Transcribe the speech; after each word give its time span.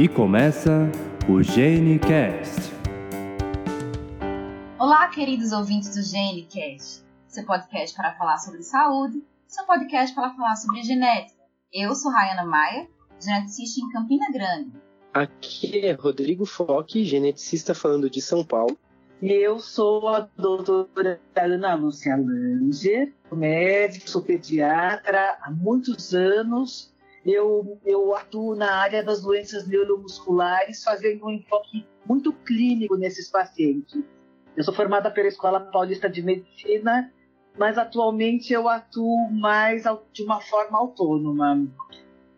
E 0.00 0.08
começa 0.08 0.90
o 1.28 1.42
GeneCast. 1.42 2.72
Olá, 4.78 5.06
queridos 5.08 5.52
ouvintes 5.52 5.94
do 5.94 6.02
GeneCast, 6.02 7.04
seu 7.28 7.44
podcast 7.44 7.94
para 7.94 8.14
falar 8.14 8.38
sobre 8.38 8.62
saúde, 8.62 9.22
seu 9.46 9.66
podcast 9.66 10.14
para 10.14 10.30
falar 10.30 10.56
sobre 10.56 10.82
genética. 10.84 11.38
Eu 11.70 11.94
sou 11.94 12.10
Rayana 12.10 12.46
Maia, 12.46 12.88
geneticista 13.22 13.78
em 13.82 13.90
Campina 13.90 14.32
Grande. 14.32 14.72
Aqui 15.12 15.84
é 15.84 15.92
Rodrigo 15.92 16.46
Foque, 16.46 17.04
geneticista 17.04 17.74
falando 17.74 18.08
de 18.08 18.22
São 18.22 18.42
Paulo. 18.42 18.78
E 19.20 19.30
eu 19.30 19.58
sou 19.58 20.08
a 20.08 20.26
doutora 20.34 21.20
Ana 21.36 21.74
Lúcia 21.74 22.16
Langer, 22.16 23.12
médica, 23.30 24.08
sou 24.08 24.22
pediatra 24.22 25.36
há 25.42 25.50
muitos 25.50 26.14
anos. 26.14 26.90
Eu, 27.24 27.78
eu 27.84 28.14
atuo 28.14 28.54
na 28.54 28.76
área 28.76 29.02
das 29.02 29.20
doenças 29.22 29.66
neuromusculares, 29.66 30.82
fazendo 30.82 31.26
um 31.26 31.30
enfoque 31.30 31.86
muito 32.06 32.32
clínico 32.32 32.96
nesses 32.96 33.28
pacientes. 33.28 34.02
Eu 34.56 34.64
sou 34.64 34.74
formada 34.74 35.10
pela 35.10 35.28
Escola 35.28 35.60
Paulista 35.60 36.08
de 36.08 36.22
Medicina, 36.22 37.12
mas 37.58 37.76
atualmente 37.76 38.52
eu 38.52 38.68
atuo 38.68 39.30
mais 39.30 39.84
de 40.12 40.22
uma 40.22 40.40
forma 40.40 40.78
autônoma. 40.78 41.68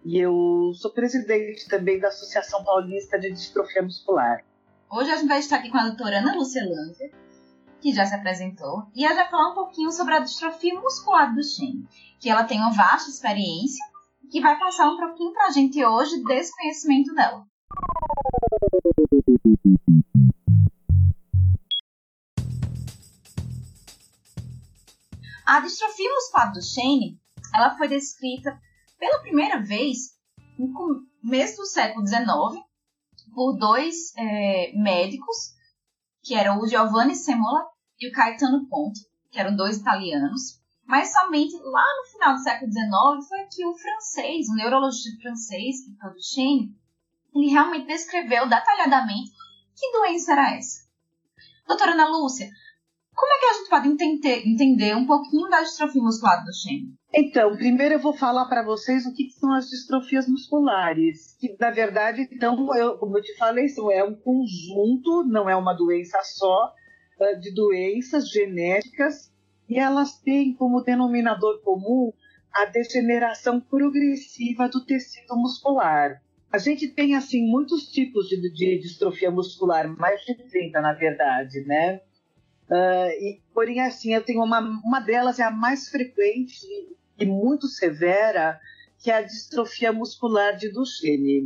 E 0.04 0.18
eu 0.18 0.72
sou 0.74 0.90
presidente 0.90 1.68
também 1.68 2.00
da 2.00 2.08
Associação 2.08 2.64
Paulista 2.64 3.18
de 3.18 3.30
Distrofia 3.30 3.82
Muscular. 3.82 4.44
Hoje 4.90 5.10
a 5.10 5.16
gente 5.16 5.28
vai 5.28 5.38
estar 5.38 5.56
aqui 5.56 5.70
com 5.70 5.78
a 5.78 5.86
doutora 5.86 6.18
Ana 6.18 6.34
Lúcia 6.34 6.62
que 7.80 7.92
já 7.92 8.04
se 8.06 8.14
apresentou, 8.14 8.84
e 8.94 9.04
ela 9.04 9.16
vai 9.16 9.28
falar 9.28 9.50
um 9.50 9.54
pouquinho 9.54 9.90
sobre 9.90 10.14
a 10.14 10.20
distrofia 10.20 10.78
muscular 10.78 11.30
do 11.30 11.36
Duchenne, 11.36 11.84
que 12.20 12.30
ela 12.30 12.44
tem 12.44 12.58
uma 12.58 12.70
vasta 12.70 13.10
experiência 13.10 13.84
que 14.32 14.40
vai 14.40 14.58
passar 14.58 14.88
um 14.88 14.96
pouquinho 14.96 15.30
para 15.34 15.48
a 15.48 15.50
gente 15.50 15.84
hoje 15.84 16.24
desse 16.24 16.56
conhecimento 16.56 17.14
dela. 17.14 17.46
A 25.44 25.60
distrofia 25.60 26.10
muscular 26.14 26.50
do 26.50 26.60
Duchenne, 26.60 27.20
ela 27.54 27.76
foi 27.76 27.88
descrita 27.88 28.58
pela 28.98 29.20
primeira 29.20 29.60
vez 29.60 30.18
no 30.58 30.72
começo 30.72 31.58
do 31.58 31.66
século 31.66 32.06
XIX 32.06 32.24
por 33.34 33.58
dois 33.58 34.16
é, 34.16 34.72
médicos, 34.74 35.52
que 36.22 36.34
eram 36.34 36.58
o 36.58 36.66
Giovanni 36.66 37.14
Semola 37.14 37.66
e 38.00 38.08
o 38.08 38.12
Caetano 38.12 38.66
Ponti, 38.66 39.00
que 39.30 39.38
eram 39.38 39.54
dois 39.54 39.76
italianos. 39.76 40.61
Mas 40.86 41.12
somente 41.12 41.54
lá 41.62 41.86
no 41.98 42.12
final 42.12 42.34
do 42.34 42.42
século 42.42 42.70
XIX 42.70 43.28
foi 43.28 43.46
que 43.50 43.66
o 43.66 43.74
francês, 43.74 44.48
o 44.48 44.54
neurologista 44.54 45.20
francês, 45.20 45.76
que 45.84 46.06
o 46.06 46.10
Duchenne, 46.10 46.76
ele 47.34 47.48
realmente 47.48 47.86
descreveu 47.86 48.48
detalhadamente 48.48 49.30
que 49.74 49.92
doença 49.92 50.32
era 50.32 50.56
essa. 50.56 50.82
Doutora 51.66 51.92
Ana 51.92 52.08
Lúcia, 52.08 52.50
como 53.14 53.32
é 53.32 53.38
que 53.38 53.44
a 53.44 53.52
gente 53.54 53.70
pode 53.70 53.88
entender, 53.88 54.46
entender 54.46 54.96
um 54.96 55.06
pouquinho 55.06 55.48
da 55.48 55.62
distrofia 55.62 56.02
muscular 56.02 56.40
do 56.40 56.46
Duchenne? 56.46 56.94
Então, 57.14 57.56
primeiro 57.56 57.94
eu 57.94 58.00
vou 58.00 58.14
falar 58.14 58.46
para 58.46 58.62
vocês 58.62 59.04
o 59.04 59.12
que, 59.12 59.30
são 59.30 59.52
as 59.52 59.68
distrofias 59.68 60.26
musculares. 60.26 61.36
Que, 61.38 61.54
na 61.60 61.70
verdade, 61.70 62.26
então, 62.32 62.74
eu, 62.74 62.96
como 62.98 63.18
eu 63.18 63.22
te 63.22 63.36
falei, 63.36 63.68
são, 63.68 63.90
é 63.90 64.02
um 64.02 64.14
conjunto, 64.14 65.24
não 65.28 65.48
é 65.48 65.54
uma 65.54 65.74
doença 65.74 66.18
só, 66.22 66.72
eh, 67.20 67.34
de 67.36 67.54
doenças 67.54 68.28
genéticas, 68.30 69.31
e 69.68 69.78
elas 69.78 70.18
têm 70.18 70.54
como 70.54 70.82
denominador 70.82 71.60
comum 71.62 72.12
a 72.52 72.66
degeneração 72.66 73.60
progressiva 73.60 74.68
do 74.68 74.84
tecido 74.84 75.34
muscular. 75.36 76.20
A 76.52 76.58
gente 76.58 76.88
tem, 76.88 77.14
assim, 77.14 77.46
muitos 77.46 77.90
tipos 77.90 78.28
de, 78.28 78.36
de 78.52 78.78
distrofia 78.78 79.30
muscular, 79.30 79.88
mais 79.88 80.20
de 80.22 80.34
30, 80.34 80.80
na 80.82 80.92
verdade, 80.92 81.60
né? 81.64 82.02
Uh, 82.68 83.10
e, 83.20 83.40
porém, 83.54 83.80
assim, 83.80 84.14
eu 84.14 84.22
tenho 84.22 84.42
uma, 84.42 84.60
uma 84.60 85.00
delas 85.00 85.38
é 85.38 85.44
a 85.44 85.50
mais 85.50 85.88
frequente 85.88 86.66
e 87.18 87.24
muito 87.24 87.68
severa, 87.68 88.60
que 88.98 89.10
é 89.10 89.14
a 89.14 89.22
distrofia 89.22 89.92
muscular 89.92 90.56
de 90.56 90.70
Duchenne. 90.70 91.44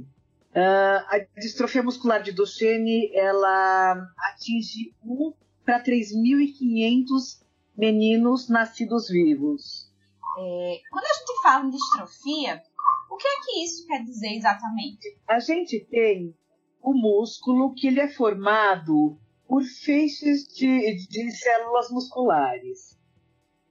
Uh, 0.50 1.04
a 1.08 1.26
distrofia 1.36 1.82
muscular 1.82 2.20
de 2.20 2.32
Duchenne, 2.32 3.10
ela 3.14 4.08
atinge 4.18 4.92
1 5.04 5.32
para 5.64 5.82
3.500 5.82 7.45
meninos 7.76 8.48
nascidos 8.48 9.08
vivos. 9.08 9.90
É, 10.38 10.80
quando 10.90 11.04
a 11.04 11.18
gente 11.18 11.42
fala 11.42 11.66
em 11.66 11.70
distrofia, 11.70 12.62
o 13.10 13.16
que 13.16 13.26
é 13.26 13.40
que 13.44 13.64
isso 13.64 13.86
quer 13.86 14.02
dizer 14.04 14.34
exatamente? 14.34 15.18
A 15.28 15.38
gente 15.38 15.80
tem 15.90 16.34
o 16.82 16.92
músculo 16.92 17.74
que 17.74 17.86
ele 17.88 18.00
é 18.00 18.08
formado 18.08 19.18
por 19.48 19.62
feixes 19.62 20.44
de, 20.48 20.96
de 21.08 21.30
células 21.30 21.90
musculares. 21.90 22.98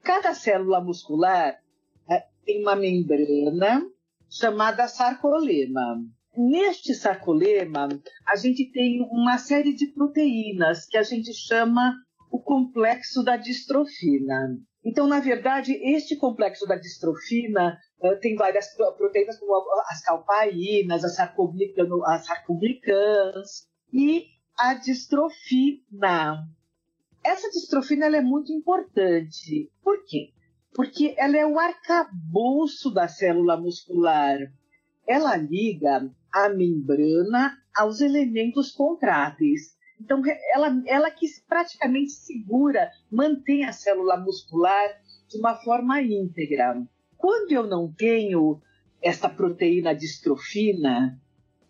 Cada 0.01 0.33
célula 0.33 0.81
muscular 0.81 1.59
é, 2.09 2.23
tem 2.45 2.61
uma 2.61 2.75
membrana 2.75 3.85
chamada 4.29 4.87
sarcolema. 4.87 6.03
Neste 6.37 6.93
sarcolema, 6.93 7.87
a 8.27 8.35
gente 8.35 8.69
tem 8.71 9.01
uma 9.09 9.37
série 9.37 9.73
de 9.73 9.87
proteínas 9.87 10.85
que 10.85 10.97
a 10.97 11.03
gente 11.03 11.33
chama 11.33 11.95
o 12.35 12.39
complexo 12.39 13.23
da 13.23 13.37
distrofina. 13.37 14.57
Então, 14.83 15.07
na 15.07 15.21
verdade, 15.21 15.71
este 15.71 16.17
complexo 16.17 16.67
da 16.67 16.75
distrofina 16.75 17.79
uh, 18.03 18.19
tem 18.19 18.35
várias 18.35 18.67
proteínas, 18.75 19.39
como 19.39 19.55
as 19.89 20.01
calpaínas, 20.03 21.05
as, 21.05 21.17
as 21.17 22.25
sarcoglicans, 22.25 23.67
e 23.93 24.25
a 24.59 24.73
distrofina. 24.73 26.45
Essa 27.23 27.49
distrofina 27.51 28.05
é 28.07 28.21
muito 28.21 28.51
importante. 28.51 29.71
Por 29.81 30.03
quê? 30.05 30.33
Porque 30.73 31.15
ela 31.17 31.37
é 31.37 31.45
o 31.45 31.57
arcabouço 31.57 32.93
da 32.93 33.07
célula 33.07 33.55
muscular. 33.55 34.37
Ela 35.07 35.37
liga 35.37 36.11
a 36.33 36.49
membrana 36.49 37.57
aos 37.73 38.01
elementos 38.01 38.73
contráteis. 38.73 39.73
Então, 39.99 40.21
ela, 40.53 40.81
ela 40.85 41.11
que 41.11 41.27
praticamente 41.47 42.11
segura, 42.11 42.89
mantém 43.09 43.65
a 43.65 43.71
célula 43.71 44.17
muscular 44.17 44.87
de 45.27 45.37
uma 45.37 45.55
forma 45.55 46.01
íntegra. 46.01 46.81
Quando 47.17 47.51
eu 47.51 47.65
não 47.65 47.91
tenho 47.91 48.61
essa 49.01 49.29
proteína 49.29 49.95
distrofina, 49.95 51.19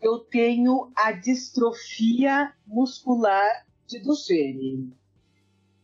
eu 0.02 0.19
tenho 0.19 0.91
a 0.96 1.12
distrofia 1.12 2.53
muscular 2.66 3.66
de 3.88 4.00
Duchenne. 4.00 4.94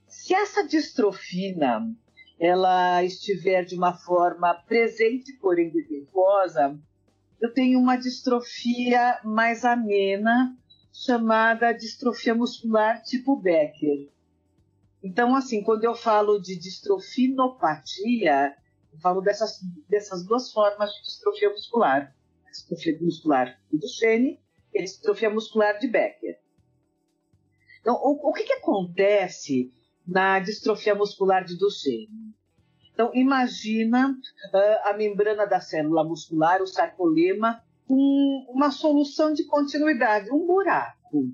Se 0.07 0.33
essa 0.33 0.67
distrofina 0.67 1.93
ela 2.39 3.03
estiver 3.03 3.63
de 3.63 3.75
uma 3.75 3.93
forma 3.93 4.53
presente, 4.53 5.33
porém 5.37 5.69
defeituosa, 5.69 6.77
eu 7.39 7.53
tenho 7.53 7.79
uma 7.79 7.95
distrofia 7.95 9.19
mais 9.23 9.63
amena, 9.63 10.57
chamada 10.91 11.73
distrofia 11.73 12.35
muscular 12.35 13.01
tipo 13.03 13.35
Becker. 13.35 14.09
Então, 15.03 15.35
assim, 15.35 15.63
quando 15.63 15.83
eu 15.83 15.95
falo 15.95 16.39
de 16.39 16.55
distrofinopatia, 16.55 18.55
eu 18.93 18.99
falo 18.99 19.21
dessas, 19.21 19.59
dessas 19.89 20.25
duas 20.25 20.51
formas 20.51 20.91
de 20.93 21.03
distrofia 21.03 21.49
muscular 21.49 22.13
distrofia 22.51 22.97
muscular 23.01 23.59
do 23.71 23.79
Duchenne 23.79 24.39
e 24.73 24.79
a 24.79 24.83
distrofia 24.83 25.29
muscular 25.29 25.79
de 25.79 25.87
Becker. 25.87 26.39
Então, 27.79 27.95
o, 27.95 28.29
o 28.29 28.33
que, 28.33 28.43
que 28.43 28.53
acontece 28.53 29.73
na 30.05 30.39
distrofia 30.39 30.93
muscular 30.93 31.43
de 31.43 31.57
Duchenne? 31.57 32.35
Então, 32.93 33.09
imagina 33.13 34.09
uh, 34.09 34.89
a 34.89 34.93
membrana 34.93 35.47
da 35.47 35.59
célula 35.59 36.03
muscular, 36.03 36.61
o 36.61 36.67
sarcolema, 36.67 37.63
com 37.91 38.45
uma 38.47 38.71
solução 38.71 39.33
de 39.33 39.43
continuidade, 39.43 40.31
um 40.31 40.47
buraco. 40.47 41.29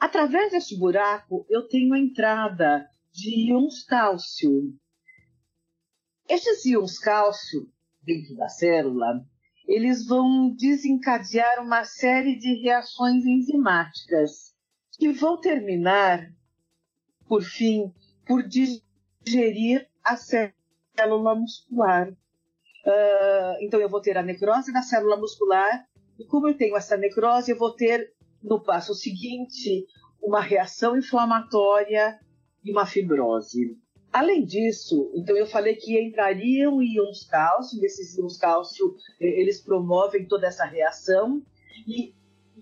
Através 0.00 0.50
desse 0.50 0.74
buraco, 0.78 1.44
eu 1.50 1.68
tenho 1.68 1.92
a 1.92 1.98
entrada 1.98 2.88
de 3.12 3.50
íons 3.50 3.84
cálcio. 3.84 4.74
Estes 6.26 6.64
íons 6.64 6.98
cálcio, 6.98 7.70
dentro 8.02 8.34
da 8.36 8.48
célula, 8.48 9.22
eles 9.68 10.06
vão 10.06 10.48
desencadear 10.56 11.62
uma 11.62 11.84
série 11.84 12.38
de 12.38 12.54
reações 12.62 13.26
enzimáticas 13.26 14.54
que 14.92 15.12
vão 15.12 15.38
terminar, 15.38 16.32
por 17.28 17.42
fim, 17.42 17.92
por 18.26 18.42
digerir 18.48 19.86
a 20.02 20.16
célula 20.16 21.34
muscular. 21.34 22.16
Uh, 22.86 23.58
então, 23.60 23.80
eu 23.80 23.88
vou 23.88 24.00
ter 24.00 24.16
a 24.16 24.22
necrose 24.22 24.72
da 24.72 24.80
célula 24.80 25.16
muscular, 25.16 25.84
e 26.18 26.24
como 26.24 26.48
eu 26.48 26.56
tenho 26.56 26.76
essa 26.76 26.96
necrose, 26.96 27.50
eu 27.50 27.58
vou 27.58 27.72
ter, 27.72 28.12
no 28.40 28.62
passo 28.62 28.94
seguinte, 28.94 29.84
uma 30.22 30.40
reação 30.40 30.96
inflamatória 30.96 32.18
e 32.64 32.70
uma 32.70 32.86
fibrose. 32.86 33.76
Além 34.12 34.44
disso, 34.44 35.12
então 35.14 35.36
eu 35.36 35.46
falei 35.46 35.74
que 35.74 36.00
entrariam 36.00 36.80
íons 36.80 37.24
cálcio, 37.24 37.84
esses 37.84 38.16
íons 38.16 38.38
cálcio 38.38 38.96
eles 39.20 39.60
promovem 39.60 40.26
toda 40.26 40.46
essa 40.46 40.64
reação 40.64 41.42
e 41.86 42.14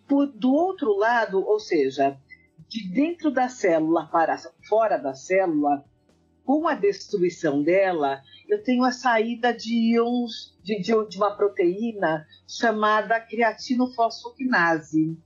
por, 0.09 0.27
do 0.27 0.53
outro 0.53 0.97
lado, 0.97 1.47
ou 1.47 1.61
seja, 1.61 2.19
de 2.67 2.91
dentro 2.93 3.31
da 3.31 3.49
célula 3.49 4.09
para 4.11 4.37
fora 4.69 4.97
da 4.97 5.15
célula, 5.15 5.85
com 6.45 6.69
a 6.69 6.75
destruição 6.75 7.63
dela, 7.63 8.23
eu 8.49 8.63
tenho 8.63 8.85
a 8.85 8.93
saída 8.93 9.53
de 9.53 9.95
íons 9.95 10.55
de, 10.63 10.79
de, 10.81 10.93
de 11.09 11.17
uma 11.17 11.35
proteína 11.35 12.27
chamada 12.47 13.19
creatinofosfoquinase. 13.21 15.17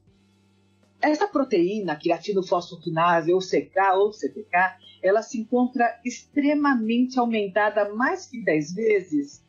Essa 1.01 1.29
proteína, 1.29 1.97
creatinofosfoquinase, 1.97 3.33
ou 3.33 3.41
CK 3.41 3.95
ou 3.97 4.13
CPK, 4.13 4.77
ela 5.03 5.23
se 5.23 5.41
encontra 5.41 6.01
extremamente 6.05 7.19
aumentada 7.19 7.93
mais 7.95 8.27
que 8.27 8.43
10 8.43 8.75
vezes 8.75 9.45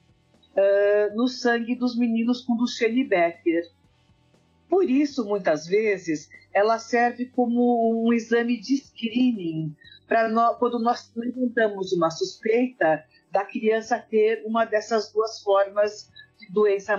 uh, 0.54 1.16
no 1.16 1.27
sangue 1.27 1.75
dos 1.75 1.98
meninos 1.98 2.42
com 2.42 2.56
Duchenne 2.56 3.04
Becker. 3.04 3.63
Por 4.68 4.88
isso, 4.89 5.25
muitas 5.25 5.66
vezes, 5.66 6.30
ela 6.54 6.77
serve 6.77 7.25
como 7.25 8.06
um 8.06 8.13
exame 8.13 8.60
de 8.60 8.77
screening 8.77 9.75
para 10.09 10.56
quando 10.56 10.79
nós 10.79 11.13
levantamos 11.15 11.94
uma 11.94 12.09
suspeita 12.09 13.06
da 13.31 13.45
criança 13.45 14.00
ter 14.00 14.44
uma 14.44 14.65
dessas 14.65 15.13
duas 15.13 15.39
formas 15.41 16.11
de 16.39 16.51
doença, 16.51 16.97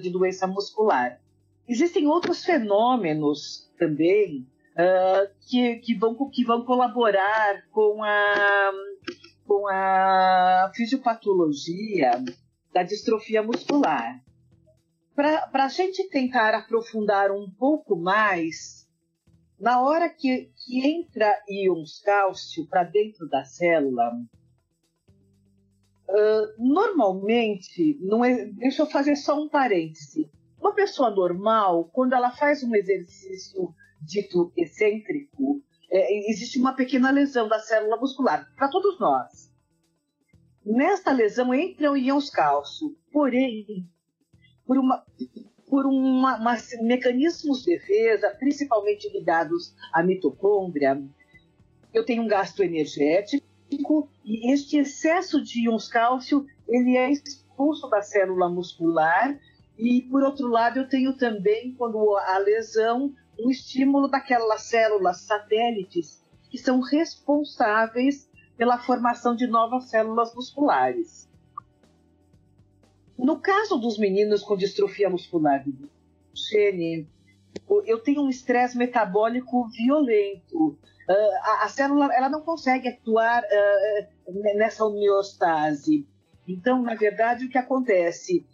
de 0.00 0.10
doença 0.10 0.46
muscular. 0.46 1.18
Existem 1.66 2.06
outros 2.06 2.44
fenômenos 2.44 3.72
também 3.78 4.46
uh, 4.72 5.32
que, 5.48 5.76
que, 5.76 5.94
vão, 5.94 6.14
que 6.28 6.44
vão 6.44 6.62
colaborar 6.66 7.62
com 7.70 8.04
a, 8.04 8.72
com 9.46 9.66
a 9.68 10.70
fisiopatologia 10.74 12.22
da 12.70 12.82
distrofia 12.82 13.42
muscular. 13.42 14.20
Para 15.14 15.64
a 15.64 15.68
gente 15.68 16.08
tentar 16.10 16.54
aprofundar 16.54 17.30
um 17.30 17.50
pouco 17.50 17.96
mais, 17.96 18.81
na 19.62 19.80
hora 19.80 20.10
que, 20.10 20.50
que 20.56 20.84
entra 20.84 21.40
íons 21.48 22.00
cálcio 22.00 22.66
para 22.66 22.82
dentro 22.82 23.28
da 23.28 23.44
célula, 23.44 24.10
uh, 26.08 26.46
normalmente, 26.58 27.96
não 28.00 28.24
é, 28.24 28.46
deixa 28.46 28.82
eu 28.82 28.86
fazer 28.86 29.14
só 29.14 29.40
um 29.40 29.48
parêntese. 29.48 30.28
Uma 30.58 30.74
pessoa 30.74 31.10
normal, 31.10 31.84
quando 31.92 32.12
ela 32.12 32.32
faz 32.32 32.64
um 32.64 32.74
exercício 32.74 33.72
dito 34.00 34.52
excêntrico, 34.56 35.62
é, 35.92 36.28
existe 36.28 36.58
uma 36.58 36.74
pequena 36.74 37.12
lesão 37.12 37.46
da 37.46 37.60
célula 37.60 37.96
muscular, 37.98 38.44
para 38.56 38.68
todos 38.68 38.98
nós. 38.98 39.48
Nesta 40.66 41.12
lesão 41.12 41.54
entram 41.54 41.96
íons 41.96 42.30
cálcio, 42.30 42.96
porém, 43.12 43.88
por, 44.66 44.76
uma, 44.76 45.04
por 45.72 45.86
uma, 45.86 46.36
uma, 46.36 46.58
mecanismos 46.82 47.64
de 47.64 47.78
defesa, 47.78 48.36
principalmente 48.38 49.08
ligados 49.08 49.74
à 49.90 50.02
mitocôndria. 50.02 51.02
Eu 51.94 52.04
tenho 52.04 52.22
um 52.22 52.28
gasto 52.28 52.62
energético 52.62 54.06
e 54.22 54.52
este 54.52 54.76
excesso 54.76 55.42
de 55.42 55.64
íons 55.64 55.88
cálcio 55.88 56.44
ele 56.68 56.98
é 56.98 57.10
expulso 57.10 57.88
da 57.88 58.02
célula 58.02 58.50
muscular 58.50 59.40
e 59.78 60.02
por 60.02 60.22
outro 60.22 60.46
lado 60.48 60.78
eu 60.78 60.86
tenho 60.86 61.16
também 61.16 61.74
quando 61.74 62.18
a 62.18 62.36
lesão 62.36 63.14
um 63.40 63.48
estímulo 63.48 64.08
daquelas 64.08 64.64
células 64.64 65.22
satélites 65.22 66.22
que 66.50 66.58
são 66.58 66.80
responsáveis 66.80 68.30
pela 68.58 68.76
formação 68.76 69.34
de 69.34 69.46
novas 69.46 69.88
células 69.88 70.34
musculares. 70.34 71.31
No 73.18 73.38
caso 73.38 73.78
dos 73.78 73.98
meninos 73.98 74.42
com 74.42 74.56
distrofia 74.56 75.08
muscular 75.08 75.64
Duchenne, 76.32 77.08
eu 77.84 77.98
tenho 78.00 78.22
um 78.22 78.28
estresse 78.28 78.76
metabólico 78.76 79.68
violento. 79.68 80.78
Uh, 81.08 81.62
a, 81.62 81.68
célula 81.68 82.08
ela 82.14 82.28
não 82.28 82.40
consegue 82.40 82.88
atuar 82.88 83.42
uh, 83.42 84.32
nessa 84.56 84.84
homeostase. 84.84 86.06
Então, 86.46 86.82
na 86.82 86.94
verdade, 86.94 87.44
o 87.44 87.50
que 87.50 87.58
acontece? 87.58 88.46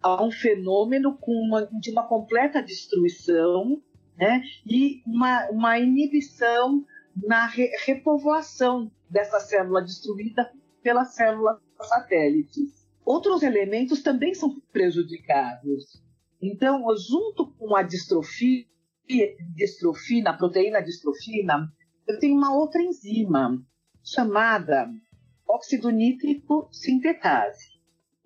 Há 0.00 0.22
um 0.22 0.30
fenômeno 0.30 1.18
uma, 1.26 1.66
de 1.66 1.90
uma 1.90 2.06
completa 2.06 2.62
destruição 2.62 3.82
né, 4.16 4.42
e 4.64 5.02
uma, 5.06 5.48
uma 5.50 5.78
inibição 5.78 6.84
na 7.16 7.46
re, 7.46 7.70
repovoação 7.84 8.90
dessa 9.10 9.40
célula 9.40 9.82
destruída 9.82 10.52
pela 10.82 11.04
célula 11.04 11.60
satélites 11.80 12.77
outros 13.08 13.42
elementos 13.42 14.02
também 14.02 14.34
são 14.34 14.60
prejudicados. 14.70 16.02
Então, 16.42 16.84
junto 16.96 17.50
com 17.54 17.74
a 17.74 17.82
distrofia, 17.82 18.66
distrofina, 19.56 20.36
proteína 20.36 20.82
distrofina, 20.82 21.72
eu 22.06 22.18
tenho 22.18 22.36
uma 22.36 22.54
outra 22.54 22.82
enzima 22.82 23.58
chamada 24.04 24.88
óxido 25.48 25.88
nítrico 25.88 26.68
sintetase. 26.70 27.78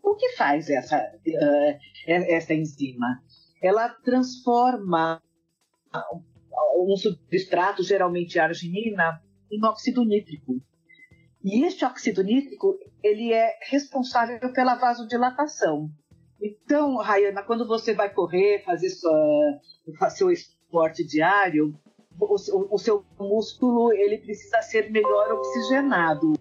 O 0.03 0.17
que 0.17 0.31
faz 0.31 0.69
essa, 0.69 0.99
uh, 0.99 1.79
essa 2.07 2.53
enzima? 2.53 3.23
Ela 3.63 3.89
transforma 3.89 5.23
um 6.77 6.97
substrato, 6.97 7.85
geralmente 7.85 8.37
arginina, 8.41 9.23
em 9.49 9.65
óxido 9.65 10.05
nítrico. 10.05 10.61
E 11.45 11.65
este 11.65 11.85
óxido 11.85 12.23
nítrico, 12.23 12.79
ele 13.03 13.33
é 13.33 13.59
responsável 13.63 14.53
pela 14.53 14.77
vasodilatação. 14.77 15.91
Então, 16.41 16.97
Rayana, 16.97 17.43
quando 17.43 17.67
você 17.67 17.95
vai 17.95 18.11
correr, 18.11 18.63
fazer 18.65 18.91
sua, 18.91 20.11
seu 20.11 20.31
esporte 20.31 21.05
diário, 21.05 21.75
o, 22.19 22.75
o, 22.75 22.79
seu 22.79 23.05
músculo 23.19 23.93
ele 23.93 24.19
precisa 24.19 24.61
ser 24.63 24.91
melhor 24.91 25.33
oxigenado. 25.33 26.33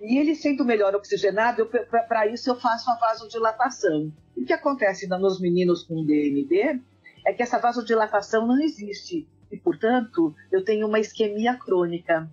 E 0.00 0.18
ele 0.18 0.34
sendo 0.34 0.64
melhor 0.64 0.94
oxigenado, 0.94 1.66
para 1.66 2.26
isso 2.26 2.50
eu 2.50 2.56
faço 2.60 2.90
a 2.90 2.96
vasodilatação. 2.96 4.12
O 4.36 4.44
que 4.44 4.52
acontece 4.52 5.06
nos 5.08 5.40
meninos 5.40 5.82
com 5.82 6.04
DMD 6.04 6.80
é 7.26 7.32
que 7.32 7.42
essa 7.42 7.58
vasodilatação 7.58 8.46
não 8.46 8.60
existe. 8.60 9.28
E, 9.50 9.56
portanto, 9.56 10.34
eu 10.52 10.62
tenho 10.62 10.86
uma 10.86 11.00
isquemia 11.00 11.54
crônica. 11.54 12.30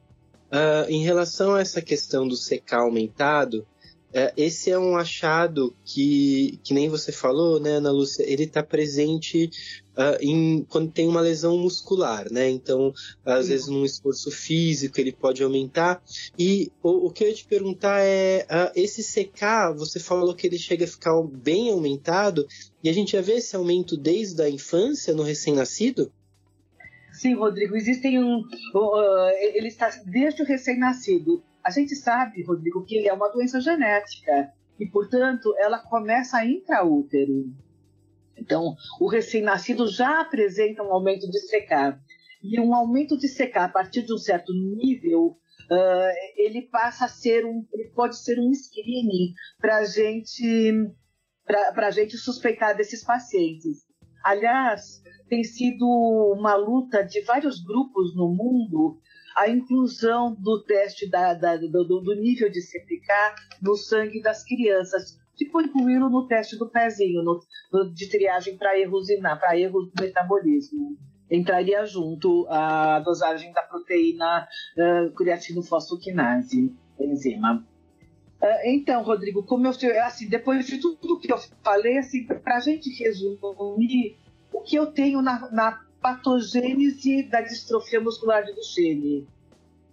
Uh, 0.51 0.89
em 0.89 1.03
relação 1.03 1.55
a 1.55 1.61
essa 1.61 1.81
questão 1.81 2.27
do 2.27 2.35
secar 2.35 2.81
aumentado, 2.81 3.65
uh, 4.11 4.31
esse 4.37 4.69
é 4.69 4.77
um 4.77 4.95
achado 4.95 5.75
que, 5.83 6.59
que 6.63 6.73
nem 6.73 6.87
você 6.87 7.11
falou, 7.11 7.59
né, 7.59 7.71
Ana 7.71 7.91
Lúcia, 7.91 8.23
ele 8.23 8.43
está 8.43 8.61
presente 8.61 9.49
uh, 9.97 10.21
em, 10.21 10.63
quando 10.69 10.91
tem 10.91 11.07
uma 11.07 11.19
lesão 11.19 11.57
muscular, 11.57 12.31
né? 12.31 12.47
Então, 12.49 12.93
às 13.25 13.47
vezes, 13.47 13.67
num 13.67 13.83
esforço 13.83 14.29
físico, 14.29 14.99
ele 14.99 15.11
pode 15.11 15.43
aumentar. 15.43 16.01
E 16.37 16.71
o, 16.81 17.07
o 17.07 17.11
que 17.11 17.23
eu 17.23 17.27
ia 17.27 17.33
te 17.33 17.45
perguntar 17.45 18.01
é: 18.01 18.45
esse 18.75 19.01
secar, 19.01 19.73
você 19.73 19.99
falou 19.99 20.35
que 20.35 20.45
ele 20.45 20.59
chega 20.59 20.85
a 20.85 20.87
ficar 20.87 21.19
bem 21.23 21.71
aumentado, 21.71 22.47
e 22.83 22.89
a 22.89 22.93
gente 22.93 23.13
já 23.13 23.21
vê 23.21 23.33
esse 23.33 23.55
aumento 23.55 23.97
desde 23.97 24.41
a 24.41 24.49
infância 24.49 25.13
no 25.13 25.23
recém-nascido? 25.23 26.11
Sim, 27.15 27.35
Rodrigo, 27.35 27.75
existem 27.75 28.21
um. 28.21 28.39
Uh, 28.39 29.29
ele 29.53 29.67
está 29.67 29.89
desde 30.05 30.41
o 30.41 30.45
recém-nascido. 30.45 31.43
A 31.63 31.71
gente 31.71 31.95
sabe, 31.95 32.43
Rodrigo, 32.43 32.83
que 32.85 32.97
ele 32.97 33.07
é 33.07 33.13
uma 33.13 33.31
doença 33.31 33.61
genética 33.61 34.51
e, 34.79 34.85
portanto, 34.85 35.55
ela 35.57 35.79
começa 35.79 36.45
intraútero. 36.45 37.53
Então, 38.37 38.75
o 38.99 39.07
recém-nascido 39.07 39.87
já 39.87 40.19
apresenta 40.19 40.83
um 40.83 40.91
aumento 40.91 41.29
de 41.29 41.39
secar. 41.39 41.99
E 42.43 42.59
um 42.59 42.75
aumento 42.75 43.17
de 43.17 43.29
secar 43.29 43.63
a 43.63 43.69
partir 43.69 44.03
de 44.03 44.13
um 44.13 44.17
certo 44.17 44.53
nível, 44.53 45.37
uh, 45.71 46.13
ele 46.35 46.63
passa 46.63 47.05
a 47.05 47.09
ser 47.09 47.45
um. 47.45 47.65
Ele 47.73 47.89
pode 47.95 48.17
ser 48.17 48.37
um 48.39 48.51
screening 48.53 49.33
para 49.57 49.85
gente, 49.85 50.93
a 51.47 51.91
gente 51.91 52.17
suspeitar 52.17 52.75
desses 52.75 53.05
pacientes. 53.05 53.84
Aliás, 54.25 55.03
tem 55.29 55.43
sido 55.43 55.85
uma 56.35 56.55
luta 56.55 57.03
de 57.03 57.21
vários 57.21 57.63
grupos 57.63 58.15
no 58.15 58.27
mundo 58.27 58.99
a 59.37 59.47
inclusão 59.47 60.33
do 60.33 60.63
teste 60.63 61.07
da, 61.07 61.35
da, 61.35 61.57
do, 61.57 61.83
do, 61.83 62.15
nível 62.15 62.49
de 62.49 62.59
CPK 62.59 63.13
no 63.61 63.75
sangue 63.75 64.23
das 64.23 64.43
crianças, 64.43 65.19
tipo 65.35 65.61
incluí-lo 65.61 66.09
no 66.09 66.25
teste 66.25 66.57
do 66.57 66.67
pezinho, 66.67 67.21
no, 67.21 67.39
no 67.71 67.93
de 67.93 68.09
triagem 68.09 68.57
para 68.57 68.79
erros, 68.79 69.09
para 69.39 69.59
erros 69.59 69.91
do 69.93 70.01
metabolismo. 70.01 70.97
Entraria 71.29 71.85
junto 71.85 72.47
a 72.49 73.01
dosagem 73.01 73.53
da 73.53 73.61
proteína 73.61 74.47
uh, 74.75 75.13
creatinofosfoquinase, 75.13 76.75
enzima. 76.99 77.63
Uh, 78.45 78.61
então, 78.65 79.01
Rodrigo, 79.01 79.41
como 79.41 79.65
eu 79.65 79.71
assim, 80.03 80.29
depois 80.29 80.67
de 80.67 80.77
tudo 80.77 81.19
que 81.19 81.33
eu 81.33 81.37
falei, 81.63 81.97
assim, 81.97 82.25
para 82.25 82.57
a 82.57 82.59
gente 82.59 82.91
resumir, 82.91 84.19
o 84.53 84.61
que 84.61 84.75
eu 84.75 84.85
tenho 84.85 85.19
na, 85.19 85.49
na 85.51 85.83
patogênese 85.99 87.23
da 87.23 87.41
distrofia 87.41 87.99
muscular 87.99 88.45
de 88.45 88.53
Duchenne. 88.53 89.27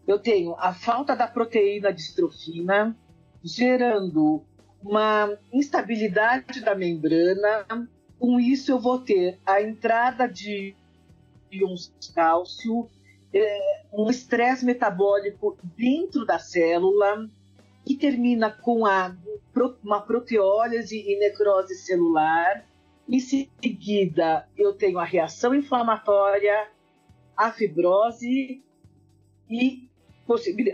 Eu 0.07 0.19
tenho 0.19 0.55
a 0.59 0.75
falta 0.75 1.17
da 1.17 1.27
proteína 1.27 1.91
distrofina, 1.95 2.95
gerando 3.43 4.43
uma 4.83 5.35
instabilidade 5.51 6.61
da 6.61 6.75
membrana. 6.75 7.89
Com 8.19 8.39
isso, 8.39 8.71
eu 8.71 8.79
vou 8.79 8.99
ter 8.99 9.41
a 9.47 9.63
entrada 9.63 10.29
de 10.29 10.77
íons 11.51 11.91
de 11.99 12.13
cálcio, 12.13 12.91
é, 13.33 13.85
um 13.95 14.11
estresse 14.11 14.63
metabólico 14.67 15.57
dentro 15.75 16.27
da 16.27 16.39
célula, 16.39 17.31
que 17.85 17.97
termina 17.97 18.51
com 18.51 18.87
a, 18.87 19.15
uma 19.83 20.01
proteólise 20.01 20.99
e 20.99 21.19
necrose 21.19 21.75
celular. 21.75 22.65
Em 23.09 23.19
seguida, 23.19 24.49
eu 24.57 24.73
tenho 24.73 24.99
a 24.99 25.05
reação 25.05 25.55
inflamatória, 25.55 26.69
a 27.37 27.51
fibrose 27.51 28.63
e 29.51 29.89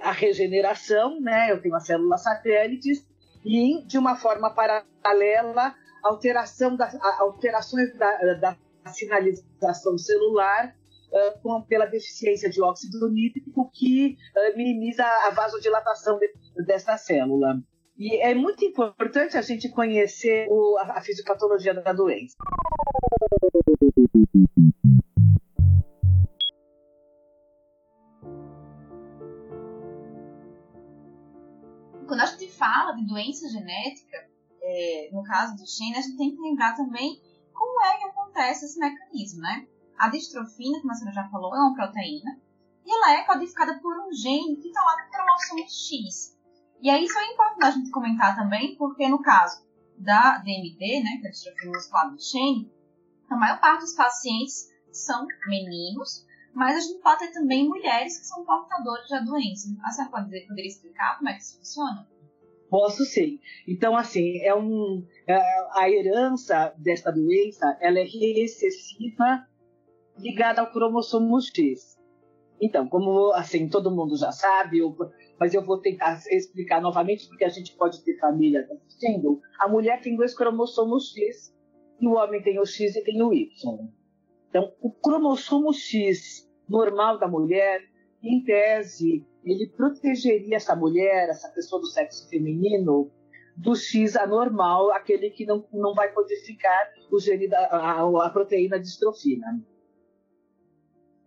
a 0.02 0.12
regeneração, 0.12 1.20
né? 1.20 1.50
Eu 1.50 1.60
tenho 1.60 1.74
as 1.74 1.86
células 1.86 2.22
satélites 2.22 3.04
e, 3.44 3.82
de 3.86 3.98
uma 3.98 4.16
forma 4.16 4.50
paralela, 4.50 5.74
alteração 6.02 6.76
da, 6.76 6.90
alterações 7.18 7.92
da, 7.96 8.34
da 8.34 8.56
sinalização 8.92 9.98
celular 9.98 10.77
uh, 11.10 11.40
com, 11.42 11.62
pela 11.62 11.86
deficiência 11.86 12.48
de 12.48 12.60
óxido 12.62 13.10
nítrico 13.10 13.70
que 13.72 14.16
uh, 14.36 14.56
minimiza 14.56 15.04
a 15.04 15.30
vasodilatação 15.30 16.18
de, 16.18 16.30
dessa 16.64 16.96
célula. 16.96 17.60
E 17.96 18.16
é 18.22 18.34
muito 18.34 18.64
importante 18.64 19.36
a 19.36 19.42
gente 19.42 19.68
conhecer 19.70 20.46
o, 20.48 20.78
a, 20.78 20.98
a 20.98 21.00
fisiopatologia 21.00 21.74
da 21.74 21.92
doença. 21.92 22.36
Quando 32.06 32.20
a 32.20 32.26
gente 32.26 32.48
fala 32.52 32.92
de 32.92 33.06
doença 33.06 33.48
genética, 33.48 34.28
é, 34.62 35.10
no 35.12 35.22
caso 35.24 35.56
do 35.56 35.66
Shane, 35.66 35.96
a 35.96 36.00
gente 36.00 36.16
tem 36.16 36.34
que 36.34 36.40
lembrar 36.40 36.74
também 36.76 37.20
como 37.52 37.82
é 37.82 37.98
que 37.98 38.04
acontece 38.04 38.64
esse 38.64 38.78
mecanismo, 38.78 39.40
né? 39.40 39.66
A 39.98 40.08
distrofina, 40.08 40.80
como 40.80 40.92
a 40.92 40.94
senhora 40.94 41.14
já 41.14 41.28
falou, 41.28 41.54
é 41.54 41.58
uma 41.58 41.74
proteína 41.74 42.40
e 42.86 42.90
ela 42.90 43.12
é 43.12 43.24
codificada 43.24 43.78
por 43.80 43.94
um 43.98 44.12
gene 44.12 44.56
que 44.56 44.68
está 44.68 44.82
lá 44.82 45.04
no 45.04 45.10
cromossomo 45.10 45.68
X. 45.68 46.38
E 46.80 46.88
aí 46.88 47.04
isso 47.04 47.18
é 47.18 47.32
importante 47.32 47.64
a 47.64 47.70
gente 47.72 47.90
comentar 47.90 48.36
também, 48.36 48.76
porque 48.76 49.08
no 49.08 49.20
caso 49.20 49.66
da 49.98 50.38
DMD, 50.38 51.02
né, 51.02 51.18
que 51.20 51.26
é 51.26 51.28
a 51.28 51.32
distrofia 51.32 51.70
muscular 51.70 52.10
do 52.10 52.22
Shane, 52.22 52.72
a 53.28 53.36
maior 53.36 53.60
parte 53.60 53.80
dos 53.80 53.94
pacientes 53.94 54.68
são 54.92 55.26
meninos, 55.48 56.24
mas 56.54 56.76
a 56.76 56.80
gente 56.80 57.02
pode 57.02 57.18
ter 57.18 57.32
também 57.32 57.68
mulheres 57.68 58.18
que 58.18 58.26
são 58.26 58.44
portadoras 58.44 59.08
da 59.08 59.20
doença. 59.20 59.68
A 59.84 59.90
senhora 59.90 60.10
pode 60.10 60.46
poderia 60.46 60.70
explicar 60.70 61.18
como 61.18 61.28
é 61.28 61.34
que 61.34 61.42
isso 61.42 61.58
funciona? 61.58 62.08
Posso 62.70 63.04
sim. 63.04 63.40
Então, 63.66 63.96
assim, 63.96 64.38
é 64.42 64.54
um, 64.54 65.06
é, 65.26 65.36
a 65.72 65.90
herança 65.90 66.74
desta 66.78 67.10
doença 67.10 67.76
ela 67.80 67.98
é 67.98 68.04
recessiva 68.04 69.46
ligada 70.18 70.60
ao 70.60 70.70
cromossomo 70.70 71.40
X. 71.40 71.98
Então, 72.60 72.88
como 72.88 73.32
assim 73.34 73.68
todo 73.68 73.94
mundo 73.94 74.16
já 74.16 74.32
sabe, 74.32 74.78
eu, 74.78 74.94
mas 75.38 75.54
eu 75.54 75.64
vou 75.64 75.80
tentar 75.80 76.20
explicar 76.30 76.80
novamente 76.80 77.28
porque 77.28 77.44
a 77.44 77.48
gente 77.48 77.76
pode 77.76 78.02
ter 78.02 78.18
família 78.18 78.66
assistindo. 78.70 79.40
A 79.60 79.68
mulher 79.68 80.00
tem 80.00 80.16
dois 80.16 80.34
cromossomos 80.34 81.12
X 81.14 81.54
e 82.00 82.06
o 82.06 82.14
homem 82.14 82.42
tem 82.42 82.58
o 82.58 82.66
X 82.66 82.96
e 82.96 83.04
tem 83.04 83.22
o 83.22 83.32
Y. 83.32 83.48
Então, 84.48 84.72
o 84.80 84.90
cromossomo 84.90 85.72
X 85.72 86.48
normal 86.68 87.18
da 87.18 87.28
mulher, 87.28 87.82
em 88.22 88.42
tese, 88.42 89.24
ele 89.44 89.68
protegeria 89.68 90.56
essa 90.56 90.74
mulher, 90.74 91.28
essa 91.28 91.48
pessoa 91.50 91.80
do 91.80 91.86
sexo 91.86 92.28
feminino, 92.28 93.10
do 93.56 93.74
X 93.74 94.16
anormal, 94.16 94.92
aquele 94.92 95.30
que 95.30 95.44
não, 95.44 95.66
não 95.72 95.94
vai 95.94 96.12
codificar 96.12 96.92
o 97.10 97.18
gene 97.18 97.48
da, 97.48 97.58
a, 97.66 98.26
a 98.26 98.30
proteína 98.30 98.78
distrofina. 98.78 99.46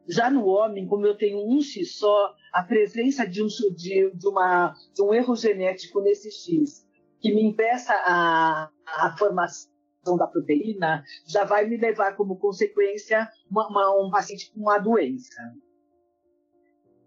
Já 0.07 0.29
no 0.29 0.45
homem, 0.45 0.87
como 0.87 1.05
eu 1.05 1.15
tenho 1.15 1.37
um 1.45 1.61
X 1.61 1.97
só, 1.97 2.33
a 2.53 2.63
presença 2.63 3.25
de 3.25 3.41
um, 3.41 3.47
de, 3.47 4.11
de 4.11 4.27
uma, 4.27 4.73
de 4.93 5.01
um 5.01 5.13
erro 5.13 5.35
genético 5.35 6.01
nesse 6.01 6.31
X, 6.31 6.87
que 7.19 7.33
me 7.33 7.43
impeça 7.43 7.93
a, 7.93 8.69
a 8.85 9.15
formação 9.17 9.69
da 10.17 10.27
proteína, 10.27 11.03
já 11.27 11.43
vai 11.45 11.67
me 11.67 11.77
levar 11.77 12.15
como 12.15 12.37
consequência 12.37 13.29
uma, 13.49 13.67
uma, 13.67 14.05
um 14.05 14.09
paciente 14.09 14.51
com 14.51 14.61
uma 14.61 14.79
doença. 14.79 15.39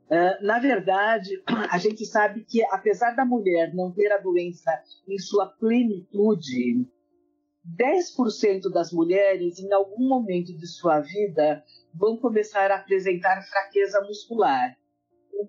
Uh, 0.07 0.45
na 0.45 0.59
verdade, 0.59 1.43
a 1.71 1.79
gente 1.79 2.07
sabe 2.07 2.45
que, 2.45 2.65
apesar 2.67 3.17
da 3.17 3.25
mulher 3.25 3.75
não 3.75 3.91
ter 3.91 4.13
a 4.13 4.19
doença 4.19 4.71
em 5.09 5.19
sua 5.19 5.47
plenitude, 5.47 6.87
10% 7.67 8.71
das 8.73 8.93
mulheres, 8.93 9.59
em 9.59 9.73
algum 9.73 10.07
momento 10.07 10.55
de 10.57 10.67
sua 10.67 11.01
vida, 11.01 11.65
vão 11.95 12.17
começar 12.17 12.71
a 12.71 12.77
apresentar 12.77 13.43
fraqueza 13.43 14.01
muscular. 14.03 14.77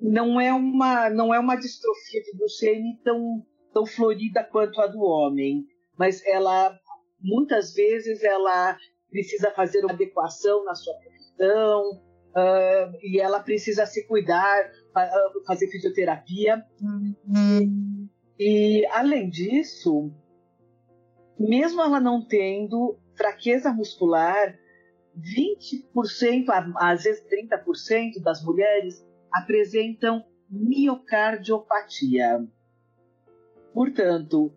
Não 0.02 0.40
é 0.40 0.54
uma, 0.54 1.10
não 1.10 1.34
é 1.34 1.40
uma 1.40 1.56
distrofia 1.56 2.22
de 2.22 2.38
Duchenne 2.38 3.00
tão, 3.04 3.46
tão 3.74 3.86
florida 3.86 4.44
quanto 4.44 4.80
a 4.82 4.88
do 4.88 5.02
homem, 5.02 5.66
mas 5.98 6.26
ela, 6.26 6.78
muitas 7.22 7.74
vezes, 7.74 8.24
ela 8.24 8.78
precisa 9.10 9.52
fazer 9.52 9.84
uma 9.84 9.94
adequação 9.94 10.64
na 10.66 10.76
sua 10.76 10.94
profissão, 10.96 12.02
uh, 12.36 12.98
e 13.02 13.20
ela 13.20 13.40
precisa 13.40 13.86
se 13.86 14.06
cuidar, 14.08 14.66
uh, 14.66 15.46
fazer 15.46 15.68
fisioterapia. 15.70 16.64
Uhum. 16.82 18.10
E, 18.38 18.86
além 18.88 19.30
disso, 19.30 20.12
mesmo 21.40 21.82
ela 21.82 22.00
não 22.00 22.26
tendo 22.26 23.00
fraqueza 23.16 23.72
muscular, 23.72 24.58
20%, 25.20 26.46
às 26.78 27.04
vezes 27.04 27.26
30% 27.28 28.22
das 28.22 28.44
mulheres 28.44 29.06
apresentam 29.32 30.26
miocardiopatia. 30.50 32.46
Portanto, 33.74 34.54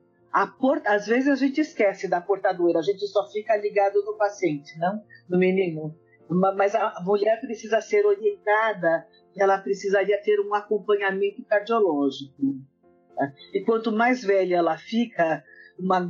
por... 0.59 0.81
às 0.87 1.07
vezes 1.07 1.29
a 1.29 1.35
gente 1.35 1.61
esquece 1.61 2.09
da 2.09 2.21
portadora, 2.21 2.79
a 2.79 2.83
gente 2.83 3.07
só 3.07 3.29
fica 3.31 3.57
ligado 3.57 4.05
no 4.05 4.17
paciente, 4.17 4.79
não 4.79 5.03
no 5.29 5.39
menino 5.39 5.95
mas 6.31 6.75
a 6.75 7.01
mulher 7.05 7.41
precisa 7.41 7.81
ser 7.81 8.05
orientada, 8.05 9.07
ela 9.37 9.59
precisaria 9.59 10.21
ter 10.23 10.39
um 10.41 10.55
acompanhamento 10.55 11.43
cardiológico. 11.45 12.57
Tá? 13.17 13.33
E 13.55 13.65
quanto 13.65 13.91
mais 13.91 14.23
velha 14.23 14.57
ela 14.57 14.77
fica, 14.77 15.43
uma, 15.79 16.01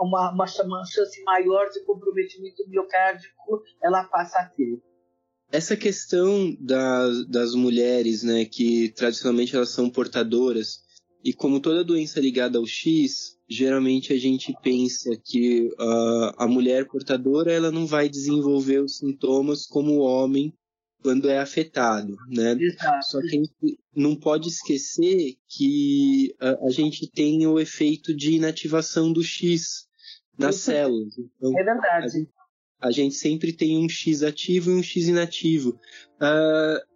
uma, 0.00 0.32
uma, 0.32 0.46
chance 0.46 1.22
maior 1.24 1.68
de 1.70 1.84
comprometimento 1.84 2.68
miocárdico 2.68 3.62
ela 3.82 4.04
passa 4.04 4.38
a 4.38 4.48
ter. 4.48 4.80
Essa 5.50 5.76
questão 5.76 6.56
das, 6.60 7.26
das 7.26 7.54
mulheres, 7.54 8.22
né, 8.22 8.44
que 8.44 8.90
tradicionalmente 8.90 9.54
elas 9.54 9.70
são 9.70 9.88
portadoras, 9.88 10.82
e 11.24 11.32
como 11.32 11.60
toda 11.60 11.84
doença 11.84 12.20
ligada 12.20 12.58
ao 12.58 12.66
X, 12.66 13.38
geralmente 13.48 14.12
a 14.12 14.18
gente 14.18 14.54
pensa 14.62 15.10
que 15.24 15.68
uh, 15.78 16.34
a 16.36 16.46
mulher 16.46 16.86
portadora 16.86 17.50
ela 17.50 17.70
não 17.70 17.86
vai 17.86 18.08
desenvolver 18.08 18.80
os 18.80 18.98
sintomas 18.98 19.66
como 19.66 19.92
o 19.92 20.00
homem 20.00 20.52
quando 21.04 21.28
é 21.28 21.38
afetado, 21.38 22.16
né? 22.30 22.56
Exato. 22.58 23.06
Só 23.06 23.20
que 23.20 23.26
a 23.26 23.30
gente 23.30 23.78
não 23.94 24.16
pode 24.16 24.48
esquecer 24.48 25.34
que 25.46 26.34
a, 26.40 26.66
a 26.66 26.70
gente 26.70 27.06
tem 27.10 27.46
o 27.46 27.60
efeito 27.60 28.16
de 28.16 28.32
inativação 28.32 29.12
do 29.12 29.22
X 29.22 29.86
nas 30.38 30.56
Isso. 30.56 30.64
células. 30.64 31.14
Então, 31.18 31.58
é 31.58 31.62
verdade. 31.62 32.26
A, 32.80 32.88
a, 32.88 32.90
gente 32.90 33.16
sempre 33.16 33.52
tem 33.52 33.76
um 33.76 33.86
X 33.86 34.22
ativo 34.22 34.70
e 34.70 34.74
um 34.74 34.82
X 34.82 35.06
inativo. 35.06 35.78
Uh, 36.16 36.94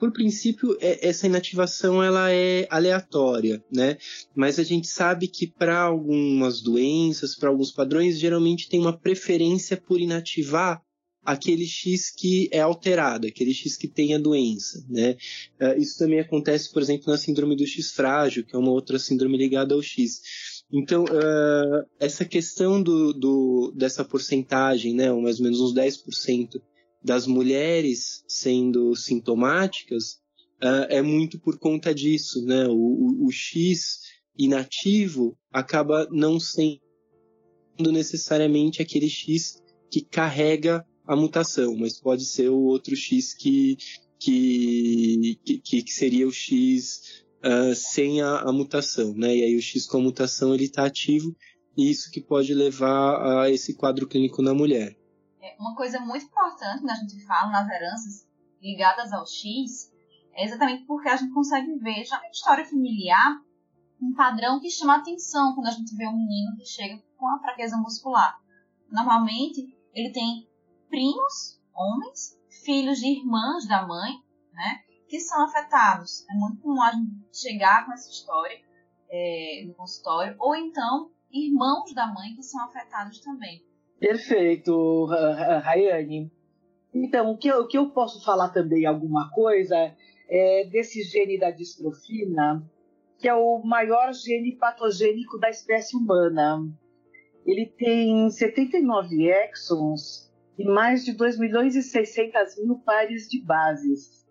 por 0.00 0.12
princípio, 0.12 0.76
é, 0.80 1.06
essa 1.06 1.28
inativação 1.28 2.02
ela 2.02 2.32
é 2.32 2.66
aleatória, 2.68 3.64
né? 3.72 3.96
Mas 4.34 4.58
a 4.58 4.64
gente 4.64 4.88
sabe 4.88 5.28
que 5.28 5.46
para 5.46 5.80
algumas 5.80 6.60
doenças, 6.60 7.36
para 7.36 7.50
alguns 7.50 7.70
padrões, 7.70 8.18
geralmente 8.18 8.68
tem 8.68 8.80
uma 8.80 8.98
preferência 8.98 9.76
por 9.76 10.00
inativar 10.00 10.82
aquele 11.24 11.66
X 11.66 12.10
que 12.10 12.48
é 12.52 12.60
alterado, 12.60 13.26
aquele 13.26 13.54
X 13.54 13.76
que 13.76 13.88
tem 13.88 14.14
a 14.14 14.18
doença, 14.18 14.84
né? 14.88 15.16
Isso 15.78 15.98
também 15.98 16.20
acontece, 16.20 16.72
por 16.72 16.82
exemplo, 16.82 17.10
na 17.10 17.16
síndrome 17.16 17.56
do 17.56 17.66
X 17.66 17.92
frágil, 17.92 18.44
que 18.44 18.54
é 18.54 18.58
uma 18.58 18.72
outra 18.72 18.98
síndrome 18.98 19.38
ligada 19.38 19.74
ao 19.74 19.82
X. 19.82 20.20
Então, 20.72 21.04
uh, 21.04 21.86
essa 22.00 22.24
questão 22.24 22.82
do, 22.82 23.12
do, 23.12 23.72
dessa 23.76 24.04
porcentagem, 24.04 24.94
né, 24.94 25.12
mais 25.12 25.38
ou 25.38 25.44
menos 25.44 25.60
uns 25.60 25.74
10%, 25.74 26.60
das 27.04 27.26
mulheres 27.26 28.24
sendo 28.26 28.96
sintomáticas 28.96 30.14
uh, 30.62 30.88
é 30.88 31.02
muito 31.02 31.38
por 31.38 31.58
conta 31.58 31.94
disso, 31.94 32.42
né? 32.46 32.66
O, 32.66 32.72
o, 32.72 33.26
o, 33.26 33.30
X 33.30 34.00
inativo 34.36 35.36
acaba 35.52 36.08
não 36.10 36.40
sendo 36.40 36.80
necessariamente 37.92 38.80
aquele 38.80 39.08
X 39.08 39.62
que 39.90 40.00
carrega 40.00 40.84
a 41.06 41.14
mutação, 41.14 41.76
mas 41.76 42.00
pode 42.00 42.24
ser 42.24 42.48
o 42.48 42.58
outro 42.58 42.96
X 42.96 43.34
que, 43.34 43.76
que, 44.18 45.38
que, 45.44 45.82
que 45.82 45.92
seria 45.92 46.26
o 46.26 46.32
X 46.32 47.24
uh, 47.44 47.74
sem 47.74 48.22
a, 48.22 48.40
a, 48.40 48.52
mutação, 48.52 49.14
né? 49.14 49.36
E 49.36 49.42
aí 49.42 49.56
o 49.56 49.62
X 49.62 49.86
com 49.86 49.98
a 49.98 50.02
mutação 50.02 50.54
ele 50.54 50.64
está 50.64 50.86
ativo 50.86 51.34
e 51.76 51.90
isso 51.90 52.10
que 52.10 52.20
pode 52.20 52.54
levar 52.54 53.42
a 53.42 53.50
esse 53.50 53.74
quadro 53.74 54.06
clínico 54.06 54.40
na 54.40 54.54
mulher. 54.54 54.96
É, 55.42 55.56
uma 55.58 55.74
coisa 55.74 56.00
muito 56.00 56.24
importante 56.24 56.80
quando 56.80 56.90
a 56.90 56.94
gente 56.94 57.26
fala 57.26 57.50
nas 57.50 57.68
heranças 57.68 58.26
ligadas 58.62 59.12
ao 59.12 59.26
X 59.26 59.92
é 60.32 60.44
exatamente 60.44 60.84
porque 60.86 61.08
a 61.08 61.16
gente 61.16 61.32
consegue 61.32 61.74
ver, 61.78 62.04
já 62.04 62.18
na 62.18 62.30
história 62.30 62.64
familiar, 62.64 63.40
um 64.00 64.12
padrão 64.14 64.58
que 64.60 64.70
chama 64.70 64.96
atenção 64.96 65.54
quando 65.54 65.68
a 65.68 65.70
gente 65.70 65.94
vê 65.96 66.06
um 66.06 66.16
menino 66.16 66.56
que 66.56 66.66
chega 66.66 67.00
com 67.16 67.28
a 67.28 67.38
fraqueza 67.38 67.76
muscular. 67.76 68.36
Normalmente, 68.90 69.74
ele 69.94 70.10
tem 70.10 70.48
primos, 70.88 71.60
homens, 71.74 72.38
filhos 72.64 72.98
de 72.98 73.08
irmãs 73.08 73.66
da 73.66 73.86
mãe, 73.86 74.12
né, 74.52 74.80
que 75.08 75.20
são 75.20 75.44
afetados. 75.44 76.24
É 76.30 76.34
muito 76.34 76.60
comum 76.60 76.82
a 76.82 76.92
gente 76.92 77.10
chegar 77.32 77.84
com 77.84 77.92
essa 77.92 78.10
história 78.10 78.58
é, 79.10 79.64
no 79.66 79.74
consultório, 79.74 80.34
ou 80.38 80.54
então 80.56 81.10
irmãos 81.30 81.92
da 81.94 82.06
mãe 82.06 82.34
que 82.34 82.42
são 82.42 82.64
afetados 82.64 83.20
também. 83.20 83.64
Perfeito, 83.98 85.06
Rayane. 85.62 86.30
Então, 86.92 87.32
o 87.32 87.36
que, 87.36 87.48
eu, 87.48 87.62
o 87.62 87.66
que 87.66 87.76
eu 87.76 87.90
posso 87.90 88.24
falar 88.24 88.50
também 88.50 88.86
alguma 88.86 89.30
coisa 89.30 89.94
é 90.28 90.64
desse 90.66 91.02
gene 91.02 91.38
da 91.38 91.50
distrofina, 91.50 92.64
que 93.18 93.28
é 93.28 93.34
o 93.34 93.62
maior 93.64 94.12
gene 94.12 94.56
patogênico 94.56 95.38
da 95.38 95.50
espécie 95.50 95.96
humana. 95.96 96.62
Ele 97.44 97.66
tem 97.66 98.30
79 98.30 99.28
exons 99.28 100.23
e 100.58 100.64
mais 100.64 101.04
de 101.04 101.12
2 101.12 101.38
milhões 101.38 101.74
e 101.74 101.82
600 101.82 102.62
mil 102.62 102.78
pares 102.78 103.28
de 103.28 103.42
bases. 103.42 104.24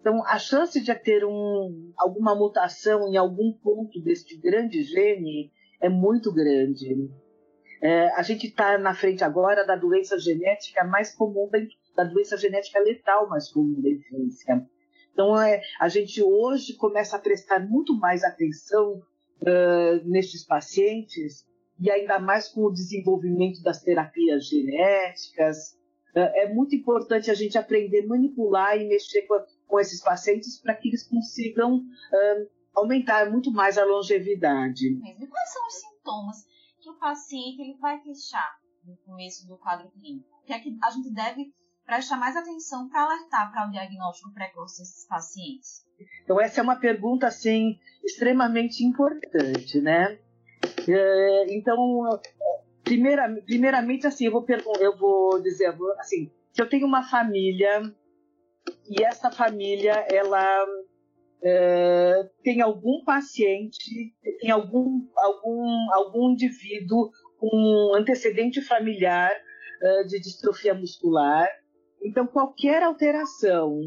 Então, 0.00 0.22
a 0.26 0.38
chance 0.38 0.80
de 0.80 0.94
ter 0.94 1.24
um, 1.24 1.92
alguma 1.96 2.34
mutação 2.34 3.08
em 3.08 3.16
algum 3.16 3.52
ponto 3.52 4.00
deste 4.02 4.36
grande 4.36 4.82
gene 4.82 5.50
é 5.80 5.88
muito 5.88 6.32
grande. 6.32 7.10
É, 7.82 8.08
a 8.14 8.22
gente 8.22 8.48
está 8.48 8.76
na 8.76 8.94
frente 8.94 9.24
agora 9.24 9.66
da 9.66 9.76
doença 9.76 10.18
genética 10.18 10.84
mais 10.84 11.14
comum, 11.14 11.48
da, 11.50 11.58
da 11.96 12.04
doença 12.04 12.36
genética 12.36 12.78
letal 12.80 13.28
mais 13.28 13.50
comum 13.50 13.80
da 13.80 13.88
infância. 13.88 14.66
Então, 15.12 15.40
é, 15.40 15.62
a 15.80 15.88
gente 15.88 16.22
hoje 16.22 16.74
começa 16.74 17.16
a 17.16 17.20
prestar 17.20 17.60
muito 17.60 17.96
mais 17.98 18.24
atenção 18.24 19.02
uh, 19.40 20.04
nestes 20.04 20.44
pacientes 20.44 21.46
e 21.84 21.90
ainda 21.90 22.18
mais 22.18 22.48
com 22.48 22.62
o 22.62 22.72
desenvolvimento 22.72 23.62
das 23.62 23.82
terapias 23.82 24.48
genéticas. 24.48 25.78
É 26.14 26.50
muito 26.50 26.74
importante 26.74 27.30
a 27.30 27.34
gente 27.34 27.58
aprender 27.58 28.04
a 28.04 28.06
manipular 28.06 28.78
e 28.78 28.88
mexer 28.88 29.22
com, 29.26 29.34
com 29.66 29.78
esses 29.78 30.02
pacientes 30.02 30.58
para 30.58 30.74
que 30.74 30.88
eles 30.88 31.06
consigam 31.06 31.76
uh, 31.76 32.50
aumentar 32.74 33.30
muito 33.30 33.50
mais 33.50 33.76
a 33.76 33.84
longevidade. 33.84 34.94
Mesmo. 34.94 35.24
E 35.24 35.26
quais 35.26 35.52
são 35.52 35.66
os 35.66 35.74
sintomas 35.74 36.36
que 36.80 36.88
o 36.88 36.94
paciente 36.94 37.60
ele 37.60 37.76
vai 37.78 38.00
queixar 38.00 38.58
no 38.86 38.96
começo 39.04 39.46
do 39.46 39.58
quadro 39.58 39.90
clínico? 39.90 40.26
O 40.42 40.46
que 40.46 40.54
é 40.54 40.60
que 40.60 40.74
a 40.82 40.90
gente 40.90 41.12
deve 41.12 41.52
prestar 41.84 42.16
mais 42.16 42.34
atenção 42.34 42.88
para 42.88 43.02
alertar 43.02 43.52
para 43.52 43.68
o 43.68 43.70
diagnóstico 43.70 44.32
precoce 44.32 44.78
desses 44.78 45.06
pacientes? 45.06 45.84
Então 46.22 46.40
essa 46.40 46.60
é 46.60 46.62
uma 46.62 46.76
pergunta 46.76 47.26
assim 47.26 47.78
extremamente 48.02 48.82
importante, 48.82 49.82
né? 49.82 50.18
É, 50.88 51.54
então, 51.54 51.76
primeira, 52.82 53.28
primeiramente, 53.44 54.06
assim, 54.06 54.26
eu 54.26 54.32
vou, 54.32 54.44
eu 54.80 54.96
vou 54.96 55.42
dizer, 55.42 55.74
assim, 55.98 56.30
que 56.52 56.62
eu 56.62 56.68
tenho 56.68 56.86
uma 56.86 57.02
família 57.02 57.82
e 58.88 59.02
essa 59.02 59.30
família, 59.30 59.92
ela 60.10 60.66
é, 61.42 62.28
tem 62.42 62.60
algum 62.60 63.04
paciente, 63.04 64.14
tem 64.40 64.50
algum, 64.50 65.06
algum, 65.16 65.92
algum 65.92 66.30
indivíduo 66.30 67.10
com 67.38 67.92
antecedente 67.94 68.62
familiar 68.62 69.30
é, 69.82 70.04
de 70.04 70.20
distrofia 70.20 70.74
muscular. 70.74 71.48
Então, 72.02 72.26
qualquer 72.26 72.82
alteração, 72.82 73.78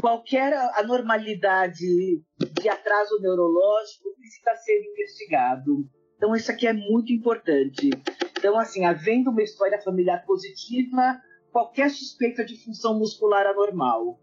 qualquer 0.00 0.52
anormalidade 0.78 2.22
de 2.60 2.68
atraso 2.68 3.20
neurológico 3.20 4.14
precisa 4.16 4.54
ser 4.56 4.80
investigado. 4.90 5.88
Então, 6.16 6.34
isso 6.34 6.50
aqui 6.50 6.66
é 6.66 6.72
muito 6.72 7.12
importante. 7.12 7.90
Então, 8.38 8.58
assim, 8.58 8.84
havendo 8.84 9.30
uma 9.30 9.42
história 9.42 9.80
familiar 9.80 10.24
positiva, 10.24 11.20
qualquer 11.52 11.90
suspeita 11.90 12.44
de 12.44 12.62
função 12.64 12.98
muscular 12.98 13.46
anormal. 13.46 14.20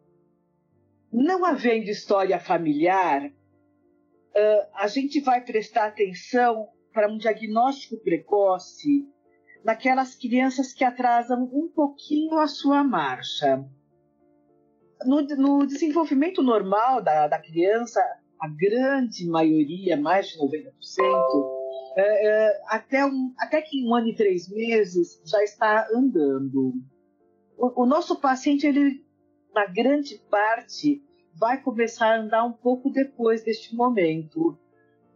Não 1.11 1.45
havendo 1.45 1.89
história 1.89 2.39
familiar, 2.39 3.31
a 4.75 4.87
gente 4.87 5.19
vai 5.19 5.41
prestar 5.41 5.87
atenção 5.87 6.67
para 6.91 7.11
um 7.11 7.17
diagnóstico 7.17 7.97
precoce 7.97 9.07
naquelas 9.63 10.15
crianças 10.15 10.73
que 10.73 10.83
atrasam 10.83 11.43
um 11.53 11.69
pouquinho 11.73 12.37
a 12.37 12.47
sua 12.47 12.83
marcha. 12.83 13.63
No, 15.05 15.21
no 15.21 15.65
desenvolvimento 15.65 16.41
normal 16.41 17.01
da, 17.01 17.27
da 17.27 17.39
criança, 17.39 17.99
a 18.39 18.47
grande 18.47 19.27
maioria, 19.27 19.97
mais 19.97 20.27
de 20.27 20.37
90%, 20.39 21.52
é, 21.95 22.27
é, 22.27 22.61
até, 22.67 23.05
um, 23.05 23.33
até 23.37 23.61
que 23.61 23.85
um 23.85 23.93
ano 23.93 24.07
e 24.07 24.15
três 24.15 24.49
meses 24.49 25.21
já 25.25 25.43
está 25.43 25.87
andando. 25.93 26.73
O, 27.57 27.83
o, 27.83 27.85
nosso 27.85 28.19
paciente, 28.19 28.65
ele, 28.65 29.03
na 29.53 29.65
grande 29.65 30.19
parte, 30.29 31.01
vai 31.35 31.61
começar 31.61 32.07
a 32.07 32.19
andar 32.19 32.43
um 32.43 32.53
pouco 32.53 32.89
depois 32.89 33.43
deste 33.43 33.75
momento. 33.75 34.57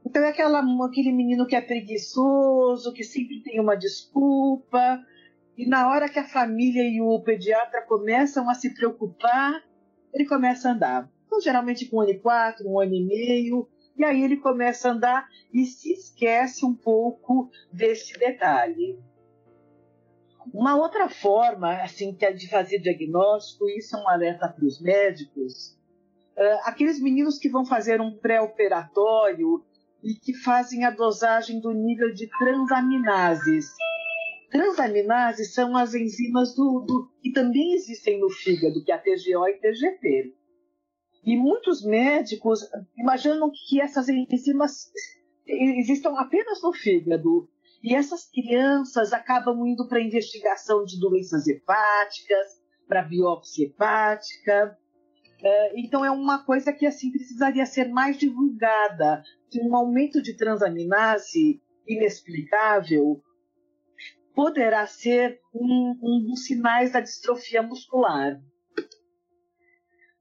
Então 0.05 0.23
é 0.23 0.29
aquela, 0.29 0.63
aquele 0.85 1.11
menino 1.11 1.45
que 1.45 1.55
é 1.55 1.61
preguiçoso, 1.61 2.93
que 2.93 3.03
sempre 3.03 3.41
tem 3.41 3.59
uma 3.59 3.75
desculpa, 3.75 5.03
e 5.57 5.65
na 5.65 5.89
hora 5.89 6.07
que 6.07 6.19
a 6.19 6.27
família 6.27 6.83
e 6.83 7.01
o 7.01 7.19
pediatra 7.19 7.81
começam 7.81 8.47
a 8.49 8.53
se 8.53 8.73
preocupar, 8.75 9.63
ele 10.13 10.25
começa 10.25 10.69
a 10.69 10.73
andar. 10.73 11.11
Então, 11.25 11.41
geralmente 11.41 11.87
com 11.87 11.97
um 11.97 12.01
ano 12.01 12.11
e 12.11 12.19
quatro, 12.19 12.69
um 12.69 12.79
ano 12.79 12.93
e 12.93 13.03
meio, 13.03 13.67
e 13.97 14.03
aí 14.03 14.23
ele 14.23 14.37
começa 14.37 14.87
a 14.87 14.91
andar 14.91 15.27
e 15.51 15.65
se 15.65 15.91
esquece 15.91 16.65
um 16.65 16.73
pouco 16.73 17.49
desse 17.71 18.17
detalhe. 18.17 18.99
Uma 20.53 20.75
outra 20.75 21.09
forma 21.09 21.81
assim, 21.81 22.15
é 22.21 22.31
de 22.31 22.49
fazer 22.49 22.79
diagnóstico, 22.79 23.67
isso 23.69 23.97
é 23.97 23.99
um 23.99 24.07
alerta 24.07 24.47
para 24.47 24.65
os 24.65 24.79
médicos, 24.79 25.77
uh, 26.37 26.59
aqueles 26.63 27.01
meninos 27.01 27.37
que 27.37 27.49
vão 27.49 27.65
fazer 27.65 27.99
um 27.99 28.15
pré-operatório 28.15 29.65
e 30.03 30.13
que 30.13 30.33
fazem 30.33 30.85
a 30.85 30.91
dosagem 30.91 31.59
do 31.59 31.73
nível 31.73 32.13
de 32.13 32.29
transaminases. 32.37 33.65
Transaminases 34.49 35.53
são 35.53 35.75
as 35.75 35.93
enzimas 35.93 36.55
do, 36.55 36.85
do, 36.87 37.11
que 37.21 37.31
também 37.31 37.73
existem 37.73 38.19
no 38.19 38.29
fígado, 38.29 38.81
que 38.83 38.91
é 38.91 38.95
a 38.95 38.99
TGO 38.99 39.47
e 39.49 39.59
TGP. 39.59 40.36
E 41.27 41.35
muitos 41.35 41.83
médicos 41.83 42.61
imaginam 42.97 43.51
que 43.51 43.81
essas 43.81 44.07
enzimas 44.07 44.89
existam 45.45 46.13
apenas 46.17 46.63
no 46.63 46.71
fígado. 46.71 47.49
E 47.83 47.93
essas 47.93 48.31
crianças 48.31 49.11
acabam 49.11 49.67
indo 49.67 49.85
para 49.89 50.01
investigação 50.01 50.85
de 50.85 50.97
doenças 50.97 51.45
hepáticas, 51.45 52.61
para 52.87 53.01
biópsia 53.01 53.65
hepática. 53.65 54.79
É, 55.43 55.77
então 55.77 56.05
é 56.05 56.09
uma 56.09 56.45
coisa 56.45 56.71
que 56.71 56.85
assim 56.85 57.11
precisaria 57.11 57.65
ser 57.65 57.89
mais 57.89 58.17
divulgada. 58.17 59.21
Um 59.61 59.75
aumento 59.75 60.21
de 60.21 60.33
transaminase 60.33 61.61
inexplicável 61.85 63.21
poderá 64.33 64.87
ser 64.87 65.41
um, 65.53 65.99
um 66.01 66.23
dos 66.23 66.45
sinais 66.45 66.93
da 66.93 67.01
distrofia 67.01 67.61
muscular. 67.61 68.41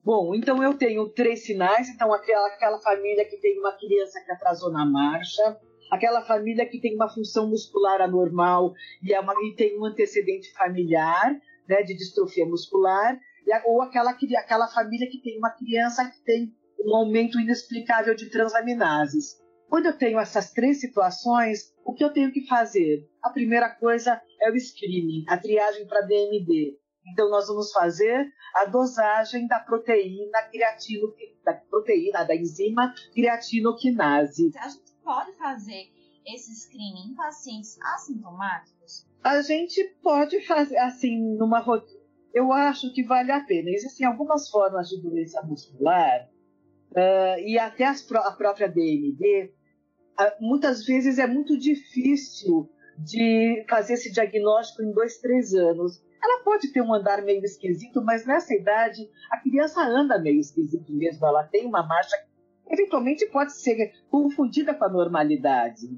Bom, 0.06 0.36
então 0.36 0.62
eu 0.62 0.72
tenho 0.74 1.08
três 1.08 1.44
sinais. 1.44 1.88
Então, 1.88 2.12
aquela, 2.14 2.46
aquela 2.46 2.78
família 2.78 3.28
que 3.28 3.38
tem 3.38 3.58
uma 3.58 3.72
criança 3.72 4.20
que 4.24 4.30
atrasou 4.30 4.70
na 4.70 4.86
marcha, 4.86 5.58
aquela 5.90 6.22
família 6.22 6.64
que 6.64 6.80
tem 6.80 6.94
uma 6.94 7.08
função 7.08 7.50
muscular 7.50 8.00
anormal 8.00 8.72
e, 9.02 9.12
é 9.12 9.18
uma, 9.18 9.34
e 9.42 9.56
tem 9.56 9.76
um 9.76 9.84
antecedente 9.84 10.52
familiar 10.52 11.36
né, 11.68 11.82
de 11.82 11.92
distrofia 11.96 12.46
muscular, 12.46 13.18
ou 13.64 13.82
aquela, 13.82 14.12
aquela 14.38 14.68
família 14.68 15.10
que 15.10 15.20
tem 15.20 15.38
uma 15.38 15.50
criança 15.50 16.08
que 16.08 16.22
tem 16.22 16.54
um 16.78 16.94
aumento 16.94 17.40
inexplicável 17.40 18.14
de 18.14 18.30
transaminases. 18.30 19.42
Quando 19.68 19.86
eu 19.86 19.98
tenho 19.98 20.20
essas 20.20 20.52
três 20.52 20.80
situações, 20.80 21.74
o 21.84 21.92
que 21.92 22.04
eu 22.04 22.12
tenho 22.12 22.30
que 22.30 22.46
fazer? 22.46 23.04
A 23.20 23.30
primeira 23.30 23.68
coisa 23.70 24.22
é 24.40 24.52
o 24.52 24.56
screening, 24.56 25.24
a 25.26 25.36
triagem 25.36 25.84
para 25.88 26.02
DMD. 26.02 26.78
Então, 27.10 27.30
nós 27.30 27.46
vamos 27.48 27.72
fazer 27.72 28.32
a 28.54 28.64
dosagem 28.64 29.46
da 29.46 29.60
proteína 29.60 30.42
creatino, 30.50 31.14
da 31.44 31.54
proteína, 31.54 32.24
da 32.24 32.34
enzima 32.34 32.94
creatinoquinase. 33.14 34.50
A 34.58 34.68
gente 34.68 34.92
pode 35.04 35.32
fazer 35.34 35.90
esse 36.26 36.54
screening 36.54 37.12
em 37.12 37.14
pacientes 37.14 37.78
assintomáticos? 37.80 39.06
A 39.22 39.40
gente 39.42 39.82
pode 40.02 40.40
fazer, 40.46 40.76
assim, 40.78 41.36
numa 41.36 41.60
rotina. 41.60 42.00
Eu 42.34 42.52
acho 42.52 42.92
que 42.92 43.02
vale 43.02 43.32
a 43.32 43.40
pena. 43.40 43.70
Existem 43.70 44.06
algumas 44.06 44.50
formas 44.50 44.88
de 44.88 45.00
doença 45.00 45.42
muscular 45.42 46.28
uh, 46.90 47.40
e 47.40 47.58
até 47.58 47.84
as, 47.84 48.06
a 48.12 48.32
própria 48.32 48.68
DMD. 48.68 49.52
Uh, 50.18 50.44
muitas 50.44 50.84
vezes 50.84 51.18
é 51.18 51.26
muito 51.26 51.58
difícil 51.58 52.68
de 52.98 53.64
fazer 53.68 53.94
esse 53.94 54.12
diagnóstico 54.12 54.82
em 54.82 54.92
dois, 54.92 55.18
três 55.18 55.54
anos. 55.54 56.02
Ela 56.22 56.42
pode 56.42 56.72
ter 56.72 56.80
um 56.80 56.92
andar 56.92 57.22
meio 57.22 57.44
esquisito, 57.44 58.02
mas 58.02 58.26
nessa 58.26 58.54
idade 58.54 59.08
a 59.30 59.38
criança 59.38 59.82
anda 59.82 60.18
meio 60.18 60.40
esquisito 60.40 60.92
mesmo. 60.92 61.26
Ela 61.26 61.44
tem 61.44 61.66
uma 61.66 61.86
marcha 61.86 62.16
que 62.16 62.74
eventualmente 62.74 63.26
pode 63.26 63.52
ser 63.52 63.92
confundida 64.10 64.74
com 64.74 64.84
a 64.84 64.88
normalidade. 64.88 65.88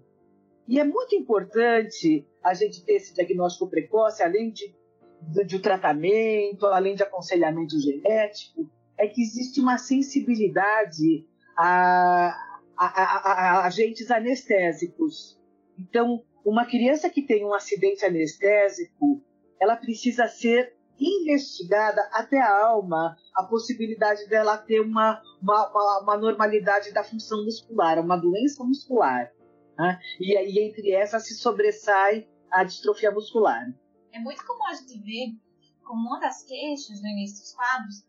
E 0.66 0.78
é 0.78 0.84
muito 0.84 1.14
importante 1.14 2.26
a 2.42 2.52
gente 2.52 2.84
ter 2.84 2.94
esse 2.94 3.14
diagnóstico 3.14 3.70
precoce, 3.70 4.22
além 4.22 4.50
de, 4.50 4.74
de, 5.22 5.44
de 5.44 5.58
tratamento, 5.60 6.66
além 6.66 6.94
de 6.94 7.02
aconselhamento 7.02 7.80
genético, 7.80 8.70
é 8.98 9.06
que 9.06 9.22
existe 9.22 9.60
uma 9.60 9.78
sensibilidade 9.78 11.24
a, 11.56 12.36
a, 12.76 12.86
a, 12.86 13.32
a 13.32 13.66
agentes 13.66 14.10
anestésicos. 14.10 15.40
Então, 15.78 16.22
uma 16.44 16.66
criança 16.66 17.08
que 17.08 17.22
tem 17.22 17.44
um 17.44 17.54
acidente 17.54 18.04
anestésico, 18.04 19.22
ela 19.60 19.76
precisa 19.76 20.26
ser 20.28 20.76
investigada 21.00 22.02
até 22.12 22.40
a 22.40 22.66
alma 22.66 23.16
a 23.34 23.44
possibilidade 23.44 24.26
dela 24.28 24.58
ter 24.58 24.80
uma, 24.80 25.22
uma, 25.40 25.70
uma, 25.70 26.00
uma 26.02 26.16
normalidade 26.16 26.92
da 26.92 27.04
função 27.04 27.44
muscular, 27.44 27.98
uma 28.00 28.16
doença 28.16 28.64
muscular. 28.64 29.30
Né? 29.78 30.00
E 30.18 30.36
aí, 30.36 30.58
entre 30.58 30.92
essas, 30.92 31.26
se 31.26 31.34
sobressai 31.36 32.28
a 32.50 32.64
distrofia 32.64 33.12
muscular. 33.12 33.72
É 34.12 34.18
muito 34.18 34.44
comum 34.44 34.66
a 34.66 34.74
gente 34.74 34.98
ver 34.98 35.38
como 35.84 36.08
uma 36.08 36.18
das 36.18 36.42
queixas 36.42 37.00
no 37.00 37.08
início 37.08 37.40
dos 37.40 37.54
quadros 37.54 38.04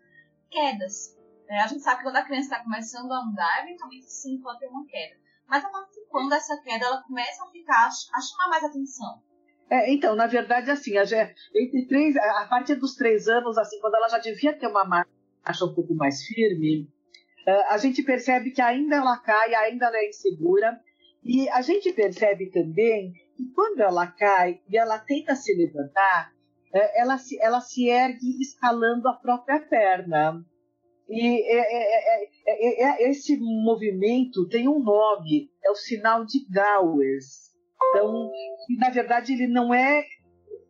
quedas. 0.50 1.16
É, 1.48 1.62
a 1.62 1.68
gente 1.68 1.84
sabe 1.84 1.98
que 1.98 2.04
quando 2.04 2.16
a 2.16 2.24
criança 2.24 2.50
está 2.50 2.64
começando 2.64 3.12
a 3.12 3.24
andar, 3.24 3.64
eventualmente 3.64 4.12
sim 4.12 4.40
pode 4.42 4.60
ter 4.60 4.68
uma 4.68 4.86
queda. 4.86 5.16
Mas 5.48 5.64
a 5.64 5.70
partir 5.70 6.00
de 6.00 6.08
quando 6.10 6.34
essa 6.34 6.60
queda 6.62 6.86
ela 6.86 7.04
começa 7.04 7.44
a 7.44 7.50
ficar 7.50 7.88
a 7.88 8.22
chamar 8.22 8.50
mais 8.50 8.64
atenção? 8.64 9.22
É, 9.70 9.92
então, 9.94 10.16
na 10.16 10.26
verdade, 10.26 10.72
assim, 10.72 10.98
a, 10.98 11.04
entre 11.04 11.86
três, 11.88 12.16
a 12.18 12.48
partir 12.50 12.76
dos 12.76 12.96
três 12.96 13.28
anos, 13.28 13.58
assim, 13.58 13.80
quando 13.80 13.96
ela 13.96 14.10
já 14.10 14.18
devia 14.18 14.54
ter 14.54 14.68
uma 14.68 14.84
marcha 14.84 15.66
um 15.66 15.74
pouco 15.74 15.94
mais 15.94 16.24
firme, 16.24 16.90
é, 17.48 17.74
a 17.74 17.78
gente 17.78 18.02
percebe 18.02 18.52
que 18.52 18.62
ainda 18.62 18.96
ela 18.96 19.18
cai, 19.18 19.54
ainda 19.54 19.86
ela 19.86 19.98
é 19.98 20.10
insegura, 20.10 20.80
e 21.24 21.48
a 21.50 21.62
gente 21.62 21.92
percebe 21.94 22.50
também 22.50 23.14
que 23.36 23.46
quando 23.54 23.82
ela 23.82 24.08
cai 24.08 24.60
e 24.68 24.78
ela 24.78 24.98
tenta 24.98 25.36
se 25.36 25.54
levantar, 25.56 26.34
é, 26.74 27.02
ela 27.02 27.18
se, 27.18 27.40
ela 27.42 27.62
se 27.62 27.88
ergue 27.88 28.42
escalando 28.42 29.08
a 29.08 29.14
própria 29.14 29.60
perna. 29.60 30.44
E 31.08 31.42
é 31.42 31.58
é, 31.58 32.24
é, 32.24 32.30
é, 32.48 33.06
é, 33.06 33.10
esse 33.10 33.38
movimento 33.38 34.48
tem 34.48 34.68
um 34.68 34.80
nome, 34.80 35.50
é 35.64 35.72
o 35.72 35.76
sinal 35.76 36.26
de 36.26 36.46
Gowers. 36.46 37.49
Então, 37.90 38.32
na 38.78 38.90
verdade, 38.90 39.34
ele 39.34 39.48
não 39.48 39.74
é, 39.74 40.06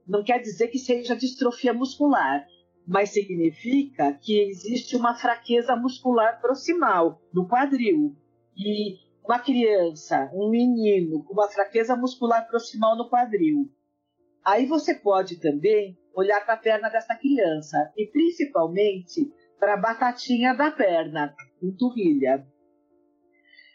não 0.08 0.24
quer 0.24 0.40
dizer 0.40 0.68
que 0.68 0.78
seja 0.78 1.16
distrofia 1.16 1.74
muscular, 1.74 2.46
mas 2.88 3.12
significa 3.12 4.14
que 4.14 4.40
existe 4.40 4.96
uma 4.96 5.16
fraqueza 5.16 5.76
muscular 5.76 6.40
proximal 6.42 7.22
no 7.34 7.48
quadril. 7.48 8.16
E 8.56 8.98
uma 9.24 9.40
criança, 9.40 10.30
um 10.34 10.50
menino 10.50 11.24
com 11.24 11.34
uma 11.34 11.48
fraqueza 11.48 11.96
muscular 11.96 12.48
proximal 12.48 12.98
no 12.98 13.10
quadril, 13.10 13.70
aí 14.44 14.66
você 14.66 14.96
pode 14.96 15.40
também 15.40 15.98
olhar 16.16 16.44
para 16.44 16.56
a 16.56 16.58
perna 16.58 16.90
dessa 16.90 17.16
criança 17.16 17.92
e 17.96 18.08
principalmente 18.08 19.32
para 19.60 19.76
a 19.76 19.78
batatinha 19.78 20.56
da 20.56 20.72
perna, 20.72 21.36
panturrilha. 21.62 22.48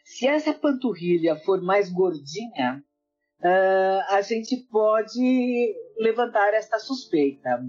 Se 0.04 0.26
essa 0.26 0.52
panturrilha 0.52 1.36
for 1.36 1.62
mais 1.62 1.88
gordinha, 1.90 2.82
uh, 3.40 4.14
a 4.14 4.20
gente 4.22 4.56
pode 4.70 5.74
levantar 5.98 6.52
essa 6.54 6.78
suspeita. 6.78 7.64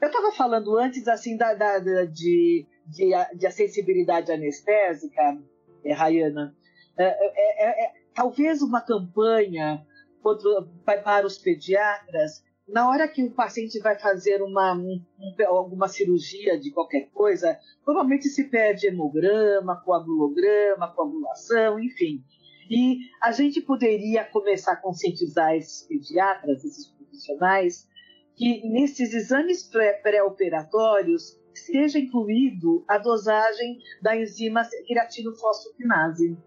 Eu 0.00 0.08
estava 0.08 0.30
falando 0.32 0.76
antes 0.78 1.08
assim 1.08 1.36
da, 1.36 1.54
da, 1.54 1.78
da 1.78 2.04
de, 2.04 2.66
de, 2.86 3.10
de 3.36 3.46
acessibilidade 3.46 4.30
anestésica, 4.30 5.38
é, 5.84 5.92
Rayana. 5.92 6.54
É, 6.96 7.04
é, 7.04 7.84
é, 7.86 7.92
talvez 8.14 8.62
uma 8.62 8.80
campanha 8.80 9.84
para 10.84 11.26
os 11.26 11.38
pediatras 11.38 12.42
na 12.68 12.88
hora 12.88 13.08
que 13.08 13.24
o 13.24 13.30
paciente 13.30 13.78
vai 13.80 13.98
fazer 13.98 14.42
uma, 14.42 14.74
um, 14.74 15.02
alguma 15.46 15.88
cirurgia 15.88 16.60
de 16.60 16.70
qualquer 16.70 17.08
coisa, 17.12 17.58
normalmente 17.86 18.28
se 18.28 18.44
pede 18.44 18.86
hemograma, 18.86 19.80
coagulograma, 19.82 20.92
coagulação, 20.94 21.80
enfim. 21.80 22.22
E 22.70 22.98
a 23.22 23.32
gente 23.32 23.60
poderia 23.60 24.24
começar 24.24 24.72
a 24.72 24.76
conscientizar 24.76 25.54
esses 25.54 25.86
pediatras, 25.86 26.64
esses 26.64 26.88
profissionais, 26.88 27.88
que 28.36 28.68
nesses 28.68 29.14
exames 29.14 29.64
pré-operatórios 30.02 31.38
seja 31.54 31.98
incluído 31.98 32.84
a 32.86 32.98
dosagem 32.98 33.78
da 34.02 34.16
enzima 34.16 34.62
queratinofosfoquinase. 34.86 36.38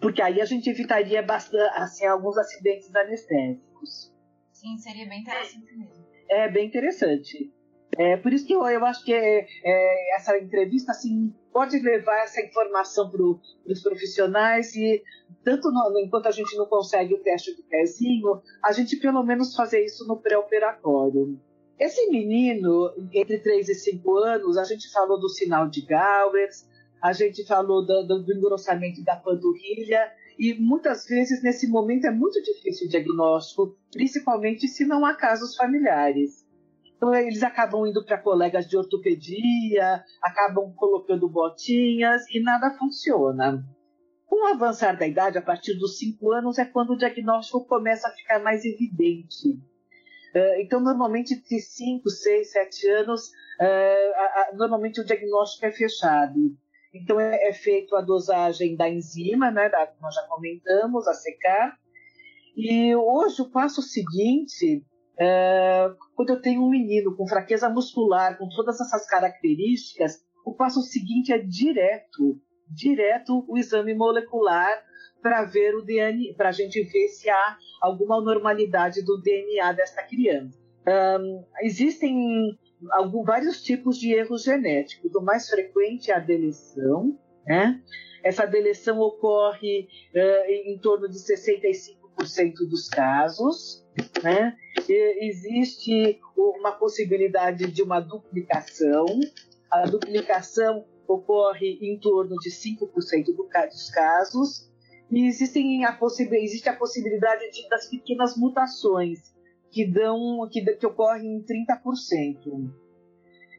Porque 0.00 0.22
aí 0.22 0.40
a 0.40 0.44
gente 0.44 0.70
evitaria 0.70 1.22
bastante, 1.22 1.70
assim, 1.74 2.06
alguns 2.06 2.38
acidentes 2.38 2.94
anestésicos. 2.94 4.14
Sim, 4.52 4.78
seria 4.78 5.08
bem 5.08 5.20
interessante 5.20 5.76
mesmo. 5.76 6.06
É 6.30 6.50
bem 6.50 6.66
interessante. 6.66 7.52
É, 7.98 8.16
por 8.16 8.32
isso 8.32 8.46
que 8.46 8.54
eu, 8.54 8.64
eu 8.64 8.84
acho 8.84 9.04
que 9.04 9.12
é, 9.12 9.44
é, 9.64 10.16
essa 10.16 10.38
entrevista 10.38 10.92
assim, 10.92 11.34
pode 11.52 11.80
levar 11.80 12.22
essa 12.22 12.40
informação 12.40 13.10
para 13.10 13.22
os 13.22 13.82
profissionais 13.82 14.76
e 14.76 15.02
tanto 15.42 15.68
no, 15.72 15.98
enquanto 15.98 16.26
a 16.26 16.30
gente 16.30 16.56
não 16.56 16.66
consegue 16.66 17.12
o 17.14 17.18
teste 17.18 17.56
do 17.56 17.62
pezinho, 17.64 18.40
a 18.62 18.70
gente 18.70 18.96
pelo 18.96 19.24
menos 19.24 19.56
fazer 19.56 19.84
isso 19.84 20.06
no 20.06 20.16
pré-operatório. 20.16 21.40
Esse 21.76 22.08
menino, 22.08 22.92
entre 23.12 23.38
3 23.38 23.68
e 23.68 23.74
5 23.74 24.18
anos, 24.18 24.56
a 24.56 24.64
gente 24.64 24.90
falou 24.92 25.18
do 25.18 25.28
sinal 25.28 25.68
de 25.68 25.82
Gowers, 25.82 26.68
a 27.02 27.12
gente 27.12 27.44
falou 27.46 27.84
do, 27.84 28.06
do, 28.06 28.22
do 28.22 28.32
engrossamento 28.32 29.02
da 29.02 29.16
panturrilha 29.16 30.12
e 30.38 30.54
muitas 30.54 31.04
vezes, 31.04 31.42
nesse 31.42 31.68
momento, 31.68 32.06
é 32.06 32.12
muito 32.12 32.40
difícil 32.42 32.86
o 32.86 32.90
diagnóstico, 32.90 33.76
principalmente 33.92 34.68
se 34.68 34.84
não 34.84 35.04
há 35.04 35.14
casos 35.14 35.56
familiares. 35.56 36.46
Então, 36.98 37.14
eles 37.14 37.44
acabam 37.44 37.86
indo 37.86 38.04
para 38.04 38.18
colegas 38.18 38.68
de 38.68 38.76
ortopedia, 38.76 40.04
acabam 40.20 40.74
colocando 40.74 41.28
botinhas 41.28 42.28
e 42.28 42.42
nada 42.42 42.76
funciona. 42.76 43.64
Com 44.26 44.44
o 44.44 44.48
avançar 44.48 44.98
da 44.98 45.06
idade, 45.06 45.38
a 45.38 45.42
partir 45.42 45.74
dos 45.78 45.96
5 45.96 46.32
anos, 46.32 46.58
é 46.58 46.64
quando 46.64 46.90
o 46.90 46.98
diagnóstico 46.98 47.64
começa 47.66 48.08
a 48.08 48.10
ficar 48.10 48.40
mais 48.40 48.64
evidente. 48.64 49.56
Eh, 50.34 50.62
então, 50.62 50.80
normalmente, 50.80 51.34
entre 51.34 51.60
5, 51.60 52.10
6, 52.10 52.50
7 52.50 52.88
anos, 52.88 53.30
eh, 53.60 54.52
normalmente 54.54 55.00
o 55.00 55.04
diagnóstico 55.04 55.66
é 55.66 55.70
fechado. 55.70 56.58
Então 56.92 57.20
é, 57.20 57.48
é 57.48 57.52
feito 57.52 57.94
a 57.94 58.00
dosagem 58.00 58.76
da 58.76 58.88
enzima, 58.88 59.50
né, 59.50 59.68
da, 59.68 59.92
nós 60.00 60.14
já 60.14 60.22
comentamos, 60.22 61.06
a 61.06 61.14
secar. 61.14 61.76
E 62.56 62.94
hoje 62.96 63.42
o 63.42 63.50
passo 63.50 63.80
seguinte, 63.82 64.84
é, 65.20 65.90
quando 66.14 66.30
eu 66.30 66.40
tenho 66.40 66.62
um 66.62 66.70
menino 66.70 67.16
com 67.16 67.26
fraqueza 67.26 67.68
muscular, 67.68 68.38
com 68.38 68.48
todas 68.48 68.80
essas 68.80 69.06
características, 69.06 70.22
o 70.44 70.54
passo 70.54 70.80
seguinte 70.82 71.32
é 71.32 71.38
direto, 71.38 72.40
direto 72.68 73.44
o 73.48 73.58
exame 73.58 73.94
molecular 73.94 74.70
para 75.20 75.44
ver 75.44 75.74
o 75.74 75.82
DNA, 75.82 76.34
para 76.36 76.50
a 76.50 76.52
gente 76.52 76.82
ver 76.82 77.08
se 77.08 77.28
há 77.28 77.56
alguma 77.82 78.20
normalidade 78.20 79.04
do 79.04 79.20
DNA 79.20 79.72
desta 79.72 80.02
criança. 80.02 80.58
Um, 80.86 81.44
existem 81.60 82.56
alguns, 82.92 83.26
vários 83.26 83.62
tipos 83.62 83.98
de 83.98 84.12
erros 84.12 84.44
genéticos. 84.44 85.14
O 85.14 85.20
mais 85.20 85.48
frequente 85.48 86.10
é 86.10 86.14
a 86.14 86.20
deleção, 86.20 87.18
né? 87.46 87.82
Essa 88.24 88.46
deleção 88.46 88.98
ocorre 89.00 89.88
uh, 90.14 90.50
em 90.50 90.78
torno 90.78 91.08
de 91.08 91.18
65% 91.18 91.98
dos 92.68 92.88
casos, 92.88 93.86
né? 94.22 94.56
E 94.88 95.28
existe 95.28 96.20
uma 96.36 96.72
possibilidade 96.72 97.70
de 97.70 97.82
uma 97.82 98.00
duplicação. 98.00 99.06
A 99.70 99.82
duplicação 99.82 100.84
ocorre 101.06 101.78
em 101.80 101.98
torno 101.98 102.36
de 102.36 102.50
5% 102.50 103.34
dos 103.70 103.90
casos. 103.90 104.68
E 105.10 105.26
existem 105.26 105.84
a 105.84 105.98
existe 106.32 106.68
a 106.68 106.76
possibilidade 106.76 107.50
de, 107.50 107.68
das 107.68 107.88
pequenas 107.88 108.36
mutações, 108.36 109.34
que 109.70 109.86
dão 109.86 110.46
que, 110.50 110.60
que 110.76 110.86
ocorrem 110.86 111.36
em 111.36 111.42
30%. 111.42 112.70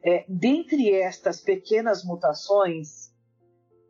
É, 0.03 0.25
dentre 0.29 0.91
estas 0.93 1.41
pequenas 1.41 2.05
mutações, 2.05 3.11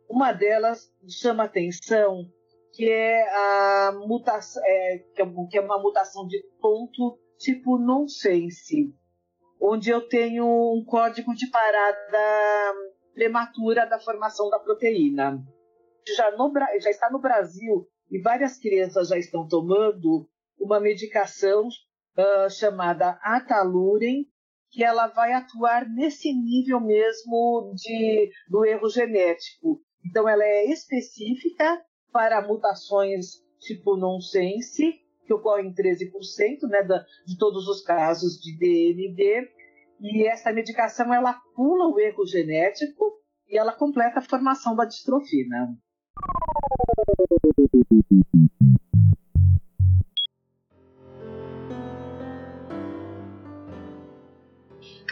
uma 0.08 0.32
delas 0.32 0.90
chama 1.06 1.44
atenção, 1.44 2.28
que 2.72 2.88
é 2.88 3.28
a 3.28 3.92
mutação, 4.06 4.62
é, 4.64 4.98
que, 5.14 5.22
é, 5.22 5.60
é 5.60 5.60
uma 5.60 5.80
mutação 5.80 6.26
de 6.26 6.42
ponto 6.60 7.18
tipo 7.38 7.78
nonsense, 7.78 8.94
onde 9.60 9.90
eu 9.90 10.06
tenho 10.08 10.44
um 10.46 10.84
código 10.84 11.34
de 11.34 11.48
parada 11.48 12.74
prematura 13.14 13.86
da 13.86 13.98
formação 13.98 14.48
da 14.48 14.58
proteína. 14.58 15.42
Já, 16.16 16.30
no, 16.36 16.52
já 16.80 16.90
está 16.90 17.10
no 17.10 17.20
Brasil 17.20 17.86
e 18.10 18.20
várias 18.20 18.58
crianças 18.58 19.08
já 19.08 19.18
estão 19.18 19.46
tomando 19.46 20.28
uma 20.58 20.80
medicação 20.80 21.66
uh, 21.66 22.50
chamada 22.50 23.18
Ataluren, 23.22 24.24
que 24.70 24.84
ela 24.84 25.08
vai 25.08 25.32
atuar 25.32 25.88
nesse 25.88 26.32
nível 26.32 26.80
mesmo 26.80 27.72
de, 27.74 28.30
do 28.48 28.64
erro 28.64 28.88
genético. 28.88 29.80
Então, 30.04 30.28
ela 30.28 30.44
é 30.44 30.66
específica 30.66 31.82
para 32.12 32.46
mutações 32.46 33.42
tipo 33.60 33.96
nonsense, 33.96 35.00
que 35.26 35.34
ocorrem 35.34 35.68
em 35.68 35.74
13% 35.74 36.68
né, 36.68 36.82
da, 36.82 37.04
de 37.26 37.38
todos 37.38 37.68
os 37.68 37.82
casos 37.82 38.40
de 38.40 38.56
DMD. 38.58 39.48
E 40.00 40.26
essa 40.26 40.52
medicação 40.52 41.12
ela 41.12 41.34
pula 41.54 41.86
o 41.86 42.00
erro 42.00 42.26
genético 42.26 43.20
e 43.48 43.58
ela 43.58 43.72
completa 43.72 44.18
a 44.18 44.22
formação 44.22 44.74
da 44.74 44.84
distrofina. 44.84 45.76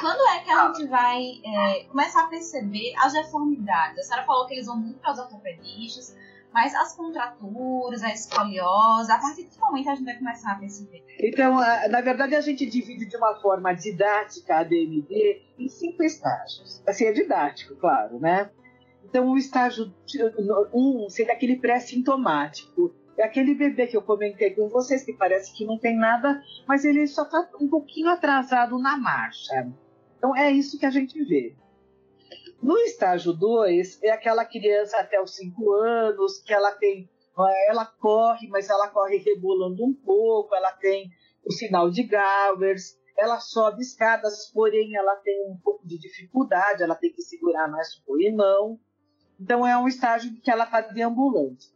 Quando 0.01 0.21
é 0.29 0.45
que 0.45 0.51
a 0.51 0.67
gente 0.67 0.87
vai 0.87 1.23
é, 1.45 1.85
começar 1.85 2.25
a 2.25 2.29
perceber 2.29 2.95
as 2.99 3.13
deformidades? 3.13 3.99
A 3.99 4.03
senhora 4.03 4.27
falou 4.27 4.47
que 4.47 4.55
eles 4.55 4.67
vão 4.67 4.77
muito 4.77 5.01
para 5.01 5.13
os 5.13 5.19
ortopedistas, 5.19 6.17
mas 6.59 6.75
as 6.75 6.97
contraturas, 6.97 8.03
a 8.03 8.13
escoliose, 8.13 9.13
a 9.13 9.19
partir 9.19 9.45
de 9.45 9.51
que 9.51 9.61
momento 9.61 9.91
a 9.91 9.95
gente 9.95 10.05
vai 10.05 10.19
começar 10.19 10.53
a 10.53 10.55
perceber? 10.57 11.05
Então, 11.21 11.55
na 11.55 12.01
verdade, 12.01 12.35
a 12.35 12.41
gente 12.41 12.67
divide 12.67 13.07
de 13.07 13.17
uma 13.17 13.37
forma 13.37 13.73
didática 13.73 14.57
a 14.57 14.65
DMD 14.65 15.41
em 15.57 15.69
cinco 15.69 16.03
estágios. 16.03 16.83
Assim, 16.85 17.05
é 17.05 17.13
didático, 17.13 17.77
claro, 17.77 18.19
né? 18.19 18.51
Então, 19.05 19.31
o 19.31 19.39
estágio 19.39 19.95
1 20.75 21.05
um 21.05 21.09
seria 21.09 21.33
aquele 21.33 21.55
pré-sintomático. 21.55 22.93
É 23.17 23.23
aquele 23.23 23.55
bebê 23.55 23.87
que 23.87 23.97
eu 23.97 24.03
comentei 24.03 24.51
com 24.51 24.69
vocês, 24.69 25.05
que 25.05 25.13
parece 25.13 25.57
que 25.57 25.65
não 25.65 25.79
tem 25.79 25.97
nada, 25.97 26.43
mas 26.67 26.85
ele 26.85 27.07
só 27.07 27.23
está 27.23 27.49
um 27.61 27.69
pouquinho 27.69 28.09
atrasado 28.09 28.77
na 28.81 28.97
marcha. 28.97 29.69
Então, 30.17 30.37
é 30.37 30.51
isso 30.51 30.77
que 30.77 30.87
a 30.87 30.91
gente 30.91 31.23
vê. 31.25 31.55
No 32.61 32.77
estágio 32.79 33.33
2, 33.33 34.03
é 34.03 34.11
aquela 34.11 34.45
criança 34.45 34.99
até 34.99 35.21
os 35.21 35.35
5 35.37 35.73
anos, 35.73 36.41
que 36.41 36.53
ela 36.53 36.73
tem. 36.73 37.09
Ela 37.69 37.87
corre, 37.87 38.49
mas 38.49 38.69
ela 38.69 38.89
corre 38.89 39.19
rebolando 39.19 39.85
um 39.85 39.95
pouco, 39.95 40.55
ela 40.55 40.73
tem 40.73 41.09
o 41.45 41.53
sinal 41.53 41.89
de 41.89 42.03
Gowers, 42.03 42.99
ela 43.17 43.39
sobe 43.39 43.81
escadas, 43.81 44.51
porém 44.53 44.97
ela 44.97 45.15
tem 45.17 45.49
um 45.49 45.57
pouco 45.57 45.87
de 45.87 45.99
dificuldade, 45.99 46.83
ela 46.83 46.97
tem 46.97 47.13
que 47.13 47.23
segurar 47.23 47.69
mais 47.69 47.95
o 47.95 48.05
corrimão. 48.05 48.79
Então 49.41 49.65
é 49.65 49.79
um 49.79 49.87
estágio 49.87 50.33
que 50.41 50.51
ela 50.51 50.65
está 50.65 50.81
deambulante. 50.81 51.73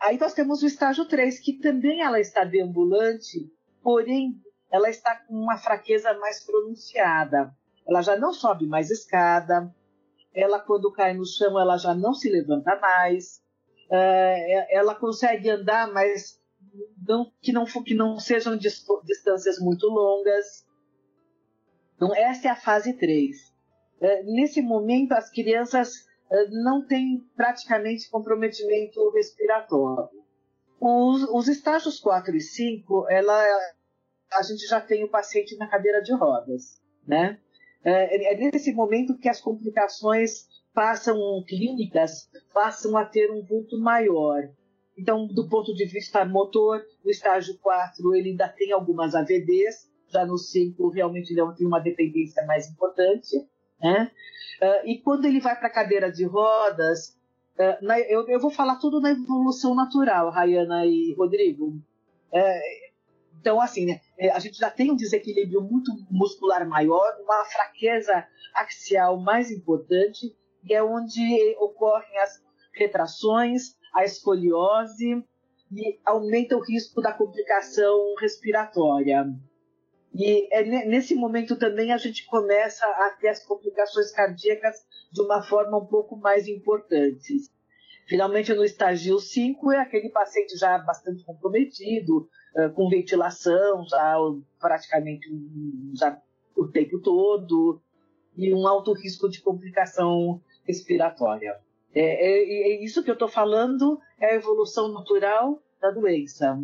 Aí 0.00 0.18
nós 0.18 0.34
temos 0.34 0.62
o 0.62 0.66
estágio 0.66 1.06
3, 1.06 1.38
que 1.38 1.60
também 1.60 2.00
ela 2.00 2.18
está 2.18 2.44
deambulante, 2.44 3.38
porém 3.82 4.34
ela 4.68 4.90
está 4.90 5.14
com 5.14 5.34
uma 5.34 5.58
fraqueza 5.58 6.12
mais 6.18 6.44
pronunciada. 6.44 7.54
Ela 7.86 8.02
já 8.02 8.16
não 8.16 8.32
sobe 8.32 8.66
mais 8.66 8.90
escada, 8.90 9.72
ela 10.34 10.58
quando 10.60 10.92
cai 10.92 11.14
no 11.14 11.26
chão 11.26 11.58
ela 11.58 11.76
já 11.76 11.94
não 11.94 12.14
se 12.14 12.30
levanta 12.30 12.78
mais, 12.80 13.42
é, 13.90 14.76
ela 14.76 14.94
consegue 14.94 15.50
andar, 15.50 15.92
mas 15.92 16.40
não, 17.06 17.30
que, 17.40 17.52
não, 17.52 17.64
que 17.64 17.94
não 17.94 18.18
sejam 18.18 18.56
distâncias 18.56 19.58
muito 19.58 19.86
longas. 19.86 20.66
Então, 21.96 22.14
essa 22.14 22.48
é 22.48 22.50
a 22.50 22.56
fase 22.56 22.94
3. 22.94 23.36
É, 24.00 24.22
nesse 24.24 24.62
momento, 24.62 25.12
as 25.12 25.30
crianças 25.30 26.06
é, 26.30 26.48
não 26.48 26.86
têm 26.86 27.20
praticamente 27.36 28.10
comprometimento 28.10 29.10
respiratório. 29.10 30.08
Os, 30.80 31.22
os 31.24 31.48
estágios 31.48 32.00
4 32.00 32.34
e 32.34 32.40
5, 32.40 33.06
ela, 33.08 33.44
a 34.32 34.42
gente 34.42 34.66
já 34.66 34.80
tem 34.80 35.04
o 35.04 35.10
paciente 35.10 35.56
na 35.56 35.68
cadeira 35.68 36.02
de 36.02 36.12
rodas, 36.12 36.82
né? 37.06 37.38
É, 37.84 38.32
é 38.32 38.36
nesse 38.36 38.72
momento 38.72 39.18
que 39.18 39.28
as 39.28 39.40
complicações 39.40 40.46
passam 40.74 41.16
clínicas 41.46 42.28
passam 42.52 42.96
a 42.96 43.04
ter 43.04 43.30
um 43.30 43.42
vulto 43.42 43.78
maior. 43.78 44.48
Então, 44.96 45.26
do 45.26 45.48
ponto 45.48 45.74
de 45.74 45.84
vista 45.86 46.24
motor, 46.24 46.82
no 47.04 47.10
estágio 47.10 47.58
4 47.58 48.14
ele 48.14 48.30
ainda 48.30 48.48
tem 48.48 48.72
algumas 48.72 49.14
AVDs, 49.14 49.90
já 50.10 50.24
no 50.24 50.36
5 50.36 50.90
realmente 50.90 51.32
ele 51.32 51.54
tem 51.54 51.66
uma 51.66 51.80
dependência 51.80 52.44
mais 52.44 52.70
importante. 52.70 53.36
Né? 53.80 54.10
Uh, 54.60 54.86
e 54.88 54.98
quando 54.98 55.24
ele 55.24 55.40
vai 55.40 55.56
para 55.58 55.68
a 55.68 55.72
cadeira 55.72 56.12
de 56.12 56.24
rodas, 56.24 57.16
uh, 57.58 57.84
na, 57.84 57.98
eu, 58.00 58.28
eu, 58.28 58.38
vou 58.38 58.50
falar 58.50 58.76
tudo 58.76 59.00
na 59.00 59.10
evolução 59.10 59.74
natural, 59.74 60.30
Rayana 60.30 60.86
e 60.86 61.14
Rodrigo. 61.14 61.68
Uh, 61.68 62.92
então, 63.40 63.60
assim, 63.60 63.86
né, 63.86 64.00
é, 64.11 64.11
a 64.30 64.38
gente 64.38 64.58
já 64.58 64.70
tem 64.70 64.90
um 64.90 64.96
desequilíbrio 64.96 65.62
muito 65.62 65.90
muscular 66.10 66.66
maior, 66.66 67.16
uma 67.20 67.44
fraqueza 67.44 68.26
axial 68.54 69.18
mais 69.18 69.50
importante, 69.50 70.36
e 70.64 70.74
é 70.74 70.82
onde 70.82 71.56
ocorrem 71.58 72.18
as 72.18 72.42
retrações, 72.74 73.76
a 73.94 74.04
escoliose 74.04 75.24
e 75.72 75.98
aumenta 76.04 76.56
o 76.56 76.62
risco 76.62 77.00
da 77.00 77.12
complicação 77.12 78.14
respiratória. 78.20 79.26
E 80.14 80.46
é 80.52 80.62
nesse 80.84 81.14
momento 81.14 81.56
também 81.56 81.90
a 81.90 81.96
gente 81.96 82.26
começa 82.26 82.84
a 82.84 83.16
ter 83.18 83.28
as 83.28 83.44
complicações 83.44 84.12
cardíacas 84.12 84.76
de 85.10 85.22
uma 85.22 85.42
forma 85.42 85.78
um 85.78 85.86
pouco 85.86 86.16
mais 86.16 86.46
importante. 86.46 87.34
Finalmente, 88.06 88.52
no 88.52 88.64
estágio 88.64 89.18
5, 89.18 89.72
é 89.72 89.78
aquele 89.78 90.10
paciente 90.10 90.56
já 90.58 90.76
bastante 90.78 91.24
comprometido, 91.24 92.28
com 92.74 92.88
ventilação 92.88 93.84
já 93.86 94.16
praticamente 94.60 95.28
o 96.56 96.68
tempo 96.68 97.00
todo 97.00 97.80
e 98.36 98.52
um 98.52 98.66
alto 98.66 98.92
risco 98.92 99.28
de 99.28 99.40
complicação 99.40 100.40
respiratória. 100.66 101.58
É, 101.94 102.00
é, 102.00 102.72
é 102.72 102.84
isso 102.84 103.02
que 103.02 103.10
eu 103.10 103.14
estou 103.14 103.28
falando 103.28 104.00
é 104.18 104.32
a 104.32 104.34
evolução 104.34 104.88
natural 104.92 105.62
da 105.80 105.90
doença. 105.90 106.58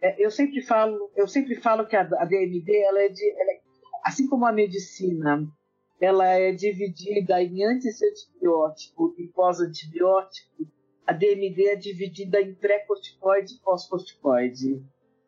É, 0.00 0.24
eu 0.24 0.30
sempre 0.30 0.62
falo, 0.62 1.10
eu 1.16 1.28
sempre 1.28 1.56
falo 1.56 1.86
que 1.86 1.96
a, 1.96 2.02
a 2.02 2.24
DMD 2.24 2.76
ela 2.76 3.02
é, 3.02 3.08
de, 3.08 3.30
ela 3.30 3.52
é, 3.52 3.60
assim 4.02 4.26
como 4.28 4.46
a 4.46 4.52
medicina, 4.52 5.46
ela 6.00 6.26
é 6.26 6.52
dividida 6.52 7.42
em 7.42 7.64
anti-antibiótico 7.64 9.14
e 9.18 9.26
pós-antibiótico. 9.28 10.66
A 11.06 11.12
DMD 11.12 11.68
é 11.68 11.76
dividida 11.76 12.40
em 12.40 12.54
pré-corticoide 12.54 13.54
e 13.54 13.58
pós-corticoide. 13.60 14.82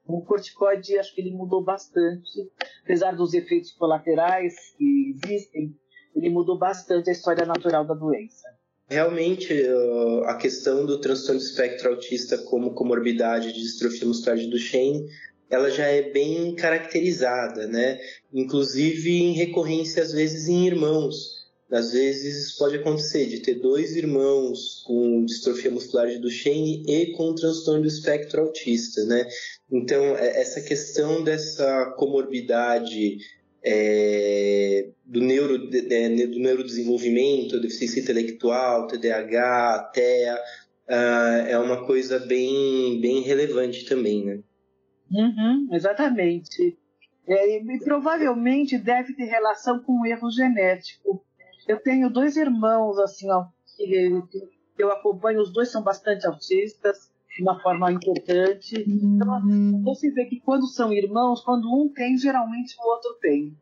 O 0.07 0.23
corticoide, 0.23 0.99
acho 0.99 1.15
que 1.15 1.21
ele 1.21 1.33
mudou 1.33 1.63
bastante, 1.63 2.49
apesar 2.85 3.17
dos 3.17 3.35
efeitos 3.35 3.73
colaterais 3.73 4.55
que 4.79 5.15
existem, 5.15 5.75
ele 6.15 6.31
mudou 6.31 6.59
bastante 6.59 7.11
a 7.11 7.13
história 7.13 7.45
natural 7.45 7.85
da 7.85 7.95
doença. 7.95 8.49
Realmente, 8.89 9.53
a 10.27 10.35
questão 10.37 10.87
do 10.87 11.01
transtorno 11.01 11.41
espectro 11.41 11.91
autista 11.91 12.39
como 12.39 12.73
comorbidade 12.73 13.53
de 13.53 13.61
distrofia 13.61 14.07
muscular 14.07 14.39
de 14.39 14.47
Duchenne, 14.47 15.05
ela 15.51 15.71
já 15.71 15.87
é 15.87 16.03
bem 16.11 16.55
caracterizada, 16.55 17.67
né? 17.67 17.99
Inclusive 18.33 19.11
em 19.11 19.33
recorrência, 19.33 20.03
às 20.03 20.13
vezes, 20.13 20.49
em 20.49 20.67
irmãos. 20.67 21.37
Às 21.69 21.93
vezes 21.93 22.57
pode 22.57 22.77
acontecer 22.77 23.27
de 23.27 23.41
ter 23.41 23.55
dois 23.55 23.97
irmãos 23.97 24.85
com 24.87 25.25
distrofia 25.25 25.69
muscular 25.69 26.07
de 26.07 26.19
Duchenne 26.19 26.85
e 26.87 27.13
com 27.17 27.35
transtorno 27.35 27.83
do 27.83 27.89
espectro 27.89 28.43
autista, 28.43 29.05
né? 29.05 29.27
Então, 29.71 30.17
é, 30.17 30.41
essa 30.41 30.61
questão 30.61 31.25
dessa 31.25 31.95
comorbidade 31.97 33.19
é, 33.65 34.91
do, 35.05 35.21
neuro, 35.21 35.59
do 35.59 36.39
neurodesenvolvimento, 36.39 37.61
deficiência 37.61 38.01
intelectual, 38.01 38.87
TDAH, 38.87 39.91
TEA, 39.93 40.37
uh, 40.89 41.49
é 41.49 41.59
uma 41.59 41.85
coisa 41.85 42.19
bem, 42.21 43.01
bem 43.01 43.23
relevante 43.23 43.85
também, 43.87 44.25
né? 44.25 44.41
Uhum, 45.11 45.69
exatamente. 45.73 46.79
É, 47.27 47.59
e 47.59 47.79
provavelmente 47.81 48.79
deve 48.79 49.15
ter 49.15 49.25
relação 49.25 49.81
com 49.81 50.01
o 50.01 50.07
erro 50.07 50.31
genético. 50.31 51.25
Eu 51.67 51.81
tenho 51.81 52.09
dois 52.09 52.37
irmãos, 52.37 52.99
assim, 53.01 53.29
ó, 53.31 53.47
que 53.77 54.23
eu 54.79 54.93
acompanho, 54.93 55.41
os 55.41 55.53
dois 55.53 55.71
são 55.71 55.83
bastante 55.83 56.25
autistas, 56.25 57.06
de 57.37 57.43
uma 57.43 57.61
forma 57.61 57.93
importante. 57.93 58.83
Então, 58.87 59.29
uhum. 59.45 59.83
você 59.83 60.11
vê 60.11 60.25
que 60.25 60.41
quando 60.41 60.67
são 60.67 60.93
irmãos, 60.93 61.43
quando 61.43 61.69
um 61.69 61.93
tem, 61.93 62.17
geralmente 62.17 62.75
o 62.79 62.89
outro 62.89 63.15
tem. 63.21 63.55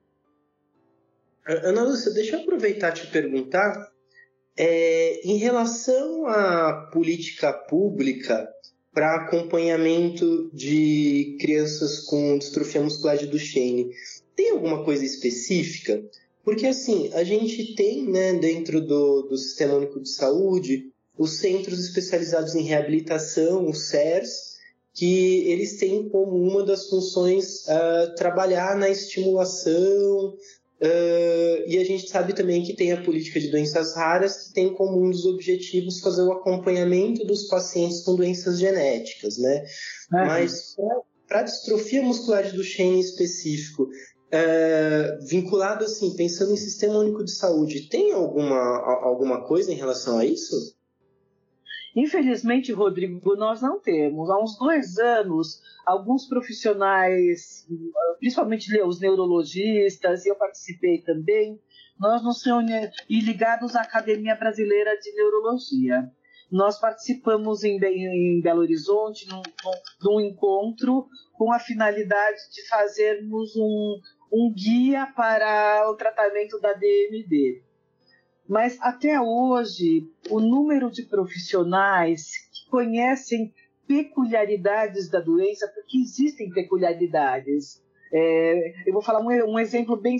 Ana 1.47 1.83
Lúcia, 1.83 2.13
deixa 2.13 2.37
eu 2.37 2.41
aproveitar 2.41 2.91
e 2.91 3.01
te 3.01 3.07
perguntar. 3.09 3.93
É, 4.57 5.21
em 5.29 5.37
relação 5.37 6.27
à 6.29 6.89
política 6.93 7.53
pública 7.53 8.49
para 8.93 9.17
acompanhamento 9.17 10.49
de 10.55 11.37
crianças 11.41 11.99
com 11.99 12.39
distrofia 12.39 12.81
muscular 12.81 13.19
de 13.19 13.27
Duchenne, 13.27 13.91
tem 14.37 14.51
alguma 14.51 14.85
coisa 14.85 15.05
específica? 15.05 16.01
Porque 16.45 16.67
assim, 16.67 17.13
a 17.15 17.25
gente 17.25 17.75
tem 17.75 18.09
né, 18.09 18.35
dentro 18.35 18.81
do, 18.81 19.23
do 19.23 19.37
Sistema 19.37 19.75
Único 19.75 20.01
de 20.01 20.11
Saúde 20.11 20.94
os 21.16 21.38
centros 21.38 21.79
especializados 21.79 22.55
em 22.55 22.62
reabilitação, 22.62 23.68
os 23.68 23.88
CERS, 23.88 24.55
que 24.92 25.48
eles 25.48 25.77
têm 25.77 26.09
como 26.09 26.37
uma 26.37 26.64
das 26.64 26.88
funções 26.88 27.66
uh, 27.66 28.14
trabalhar 28.16 28.77
na 28.77 28.88
estimulação, 28.88 30.29
uh, 30.29 31.64
e 31.66 31.79
a 31.79 31.85
gente 31.85 32.09
sabe 32.09 32.33
também 32.33 32.62
que 32.62 32.74
tem 32.74 32.92
a 32.92 33.03
política 33.03 33.40
de 33.40 33.50
doenças 33.50 33.94
raras, 33.96 34.46
que 34.46 34.55
tem 34.55 34.72
como 34.72 35.05
um 35.05 35.11
dos 35.11 35.27
objetivos 35.27 36.00
fazer 36.00 36.22
o 36.22 36.33
acompanhamento 36.33 37.24
dos 37.24 37.48
pacientes 37.48 38.03
com 38.03 38.14
doenças 38.14 38.59
genéticas, 38.59 39.37
né? 39.37 39.64
Uhum. 40.12 40.27
Mas 40.27 40.77
para 41.27 41.42
distrofia 41.42 42.03
muscular 42.03 42.44
de 42.44 42.53
Duchenne 42.53 42.98
em 42.98 43.00
específico, 43.00 43.88
é, 44.31 45.18
vinculado 45.22 45.85
assim, 45.85 46.14
pensando 46.14 46.53
em 46.53 46.57
sistema 46.57 46.98
único 46.98 47.24
de 47.24 47.33
saúde, 47.33 47.88
tem 47.88 48.12
alguma, 48.12 48.59
alguma 49.03 49.44
coisa 49.44 49.72
em 49.72 49.77
relação 49.77 50.18
a 50.18 50.24
isso? 50.24 50.74
Infelizmente, 51.95 52.73
Rodrigo, 52.73 53.37
nós 53.37 53.63
não 53.63 53.79
temos. 53.79 54.29
Há 54.29 54.43
uns 54.43 54.59
dois 54.59 54.99
anos, 54.99 55.63
alguns 55.87 56.27
profissionais, 56.27 57.67
principalmente 58.19 58.81
os 58.83 59.01
neurologistas, 59.01 60.25
e 60.25 60.29
eu 60.29 60.35
participei 60.35 61.03
também, 61.03 61.61
nós 61.99 62.23
nos 62.25 62.45
reunimos, 62.45 62.91
e 63.09 63.21
ligados 63.21 63.77
à 63.77 63.83
Academia 63.83 64.35
Brasileira 64.35 64.99
de 64.99 65.15
Neurologia. 65.15 66.11
Nós 66.51 66.81
participamos 66.81 67.63
em, 67.63 67.79
em 67.79 68.41
Belo 68.41 68.61
Horizonte 68.61 69.29
num, 69.29 69.43
num 70.03 70.21
encontro 70.21 71.07
com 71.33 71.53
a 71.53 71.59
finalidade 71.59 72.39
de 72.53 72.69
fazermos 72.69 73.55
um, 73.57 74.01
um 74.33 74.53
guia 74.53 75.07
para 75.17 75.89
o 75.91 75.97
tratamento 75.97 76.61
da 76.61 76.73
DMD. 76.73 77.63
Mas 78.49 78.79
até 78.81 79.21
hoje, 79.21 80.11
o 80.31 80.39
número 80.39 80.91
de 80.91 81.05
profissionais 81.05 82.31
que 82.53 82.71
conhecem 82.71 83.53
peculiaridades 83.87 85.11
da 85.11 85.21
doença, 85.21 85.71
porque 85.75 85.99
existem 85.99 86.51
peculiaridades. 86.51 87.83
É, 88.13 88.89
eu 88.89 88.93
vou 88.93 89.03
falar 89.03 89.21
um, 89.21 89.53
um 89.53 89.59
exemplo 89.59 89.97
bem, 89.97 90.19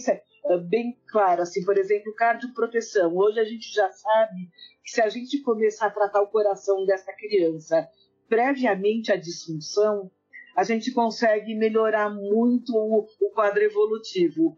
bem 0.69 0.99
claro, 1.07 1.43
assim, 1.43 1.65
por 1.65 1.77
exemplo, 1.77 2.15
cardioproteção. 2.15 3.17
Hoje 3.17 3.41
a 3.41 3.45
gente 3.45 3.73
já 3.73 3.91
sabe 3.91 4.51
que 4.83 4.91
se 4.91 5.03
a 5.03 5.09
gente 5.09 5.41
começar 5.43 5.87
a 5.87 5.91
tratar 5.91 6.23
o 6.23 6.29
coração 6.29 6.85
dessa 6.85 7.13
criança 7.13 7.89
previamente 8.29 9.13
à 9.13 9.17
disfunção, 9.17 10.11
a 10.57 10.65
gente 10.65 10.93
consegue 10.93 11.55
melhorar 11.55 12.11
muito 12.11 12.75
o, 12.75 13.07
o 13.21 13.31
quadro 13.31 13.63
evolutivo. 13.63 14.57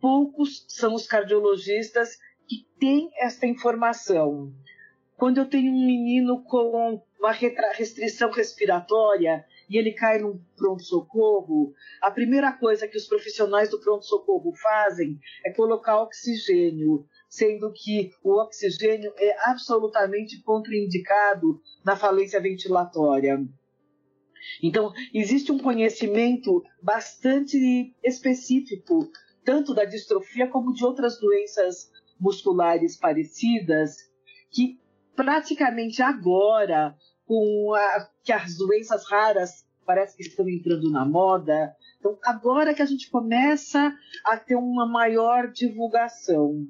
Poucos 0.00 0.64
são 0.68 0.94
os 0.94 1.06
cardiologistas 1.06 2.16
que 2.48 2.66
têm 2.80 3.10
esta 3.18 3.46
informação. 3.46 4.52
Quando 5.16 5.38
eu 5.38 5.48
tenho 5.48 5.72
um 5.72 5.84
menino 5.84 6.42
com 6.44 7.02
uma 7.18 7.32
restrição 7.32 8.30
respiratória 8.30 9.44
e 9.68 9.76
ele 9.76 9.92
cai 9.92 10.18
no 10.18 10.40
pronto-socorro, 10.56 11.74
a 12.00 12.10
primeira 12.10 12.52
coisa 12.52 12.88
que 12.88 12.96
os 12.96 13.06
profissionais 13.06 13.68
do 13.68 13.80
pronto-socorro 13.80 14.52
fazem 14.54 15.18
é 15.44 15.52
colocar 15.52 16.00
oxigênio, 16.00 17.04
sendo 17.28 17.72
que 17.72 18.10
o 18.22 18.40
oxigênio 18.40 19.12
é 19.18 19.50
absolutamente 19.50 20.40
contraindicado 20.42 21.60
na 21.84 21.96
falência 21.96 22.40
ventilatória. 22.40 23.44
Então, 24.62 24.92
existe 25.12 25.52
um 25.52 25.58
conhecimento 25.58 26.62
bastante 26.80 27.94
específico, 28.02 29.10
tanto 29.44 29.74
da 29.74 29.84
distrofia 29.84 30.46
como 30.46 30.72
de 30.72 30.84
outras 30.84 31.18
doenças 31.18 31.90
musculares 32.20 32.96
parecidas, 32.96 33.96
que 34.50 34.78
praticamente 35.14 36.02
agora, 36.02 36.94
com 37.26 37.74
a, 37.74 38.08
que 38.22 38.32
as 38.32 38.56
doenças 38.56 39.08
raras 39.08 39.66
parece 39.84 40.16
que 40.16 40.22
estão 40.22 40.48
entrando 40.48 40.90
na 40.90 41.04
moda, 41.04 41.74
então 41.98 42.18
agora 42.24 42.74
que 42.74 42.82
a 42.82 42.86
gente 42.86 43.10
começa 43.10 43.94
a 44.24 44.36
ter 44.36 44.56
uma 44.56 44.86
maior 44.86 45.50
divulgação. 45.50 46.66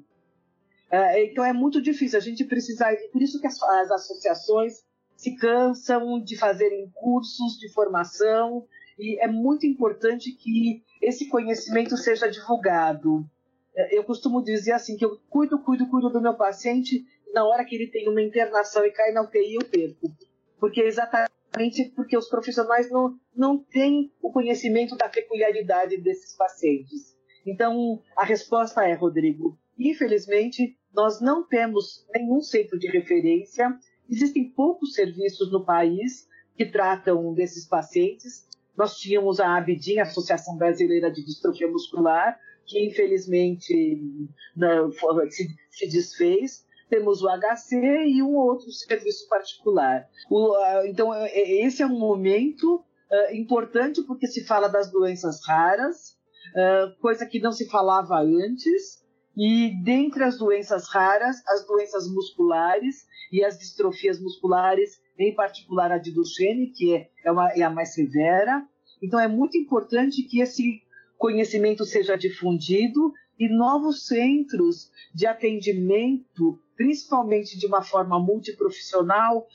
É, 0.89 1.25
então 1.25 1.43
é 1.43 1.53
muito 1.53 1.81
difícil, 1.81 2.17
a 2.17 2.21
gente 2.21 2.43
precisa, 2.45 2.85
por 3.11 3.21
isso 3.21 3.39
que 3.39 3.45
as, 3.45 3.61
as 3.61 3.91
associações 3.91 4.83
se 5.15 5.35
cansam 5.35 6.19
de 6.19 6.37
fazerem 6.37 6.89
cursos 6.95 7.59
de 7.59 7.71
formação 7.73 8.65
e 8.97 9.19
é 9.19 9.27
muito 9.27 9.67
importante 9.67 10.31
que 10.31 10.81
esse 11.01 11.27
conhecimento 11.27 11.95
seja 11.95 12.29
divulgado. 12.29 13.29
É, 13.75 13.97
eu 13.97 14.03
costumo 14.03 14.43
dizer 14.43 14.73
assim 14.73 14.95
que 14.97 15.05
eu 15.05 15.17
cuido, 15.29 15.59
cuido, 15.59 15.87
cuido 15.89 16.09
do 16.09 16.21
meu 16.21 16.35
paciente 16.35 17.05
na 17.33 17.45
hora 17.45 17.63
que 17.63 17.75
ele 17.75 17.87
tem 17.87 18.09
uma 18.09 18.21
internação 18.21 18.85
e 18.85 18.91
cai 18.91 19.11
na 19.11 19.21
UTI 19.21 19.55
eu 19.55 19.65
perco, 19.69 20.11
porque 20.59 20.81
exatamente 20.81 21.91
porque 21.95 22.17
os 22.17 22.27
profissionais 22.27 22.89
não 22.89 23.17
não 23.35 23.57
têm 23.57 24.11
o 24.21 24.31
conhecimento 24.31 24.95
da 24.95 25.07
peculiaridade 25.09 25.97
desses 25.97 26.35
pacientes. 26.35 27.15
Então 27.45 28.01
a 28.15 28.25
resposta 28.25 28.83
é, 28.83 28.93
Rodrigo, 28.93 29.57
infelizmente 29.77 30.77
nós 30.93 31.21
não 31.21 31.47
temos 31.47 32.05
nenhum 32.13 32.41
centro 32.41 32.79
de 32.79 32.87
referência 32.87 33.77
Existem 34.09 34.49
poucos 34.49 34.93
serviços 34.93 35.51
no 35.51 35.63
país 35.63 36.27
que 36.55 36.65
tratam 36.65 37.31
desses 37.31 37.67
pacientes. 37.67 38.47
Nós 38.75 38.97
tínhamos 38.97 39.39
a 39.39 39.55
ABDIM, 39.55 39.99
Associação 39.99 40.57
Brasileira 40.57 41.11
de 41.11 41.23
Distrofia 41.23 41.69
Muscular, 41.69 42.35
que 42.69 42.85
infelizmente 42.85 44.29
não, 44.55 44.91
se, 45.29 45.47
se 45.71 45.89
desfez. 45.89 46.65
Temos 46.87 47.21
o 47.21 47.27
HC 47.27 47.75
e 48.07 48.23
um 48.23 48.35
outro 48.35 48.71
serviço 48.71 49.27
particular. 49.27 50.07
O, 50.29 50.55
então, 50.85 51.13
é, 51.13 51.27
é, 51.27 51.65
esse 51.65 51.83
é 51.83 51.85
um 51.85 51.99
momento 51.99 52.75
uh, 52.75 53.35
importante 53.35 54.01
porque 54.03 54.27
se 54.27 54.45
fala 54.45 54.67
das 54.67 54.91
doenças 54.91 55.39
raras, 55.45 56.17
uh, 56.55 56.99
coisa 56.99 57.25
que 57.25 57.39
não 57.39 57.51
se 57.51 57.69
falava 57.69 58.19
antes. 58.19 58.99
E 59.37 59.71
dentre 59.83 60.23
as 60.23 60.37
doenças 60.37 60.89
raras, 60.89 61.37
as 61.47 61.65
doenças 61.65 62.11
musculares 62.11 63.05
e 63.31 63.43
as 63.43 63.57
distrofias 63.57 64.19
musculares, 64.19 64.99
em 65.17 65.33
particular 65.33 65.91
a 65.91 65.97
de 65.97 66.11
Duchenne, 66.11 66.71
que 66.71 66.95
é, 66.95 67.09
é, 67.23 67.31
uma, 67.31 67.49
é 67.51 67.61
a 67.61 67.69
mais 67.69 67.93
severa. 67.93 68.67
Então 69.01 69.19
é 69.19 69.27
muito 69.27 69.57
importante 69.57 70.23
que 70.23 70.41
esse 70.41 70.81
conhecimento 71.19 71.85
seja 71.85 72.17
difundido 72.17 73.13
e 73.37 73.49
novos 73.49 74.07
centros 74.07 74.89
de 75.13 75.27
atendimento, 75.27 76.57
principalmente 76.75 77.59
de 77.59 77.67
uma 77.67 77.83
forma 77.83 78.17
multiprofissional, 78.17 79.45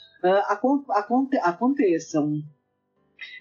aconte 0.46 1.37
aconteçam. 1.38 2.42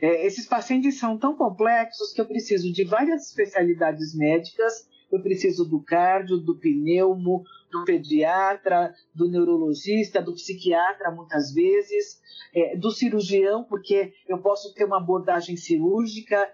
É, 0.01 0.25
esses 0.25 0.45
pacientes 0.45 0.97
são 0.97 1.17
tão 1.17 1.35
complexos 1.35 2.13
que 2.13 2.21
eu 2.21 2.25
preciso 2.25 2.71
de 2.71 2.85
várias 2.85 3.27
especialidades 3.27 4.15
médicas 4.15 4.87
eu 5.13 5.21
preciso 5.21 5.63
do 5.63 5.79
cardio, 5.79 6.39
do 6.39 6.57
pneumo, 6.57 7.43
do 7.71 7.85
pediatra, 7.85 8.91
do 9.13 9.29
neurologista, 9.29 10.19
do 10.19 10.33
psiquiatra, 10.33 11.11
muitas 11.11 11.53
vezes, 11.53 12.19
é, 12.51 12.75
do 12.75 12.89
cirurgião, 12.89 13.63
porque 13.63 14.11
eu 14.27 14.39
posso 14.39 14.73
ter 14.73 14.85
uma 14.85 14.97
abordagem 14.97 15.55
cirúrgica, 15.55 16.51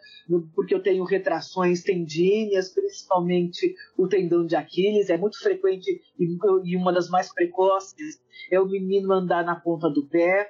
porque 0.53 0.75
eu 0.75 0.83
tenho 0.83 1.05
retrações 1.05 1.83
tendíneas, 1.83 2.69
principalmente 2.69 3.73
o 3.97 4.09
tendão 4.09 4.45
de 4.45 4.57
Aquiles, 4.57 5.09
é 5.09 5.17
muito 5.17 5.39
frequente 5.39 6.01
e 6.19 6.75
uma 6.75 6.91
das 6.91 7.09
mais 7.09 7.33
precoces 7.33 8.21
é 8.51 8.59
o 8.59 8.67
menino 8.67 9.13
andar 9.13 9.45
na 9.45 9.55
ponta 9.55 9.89
do 9.89 10.05
pé. 10.05 10.49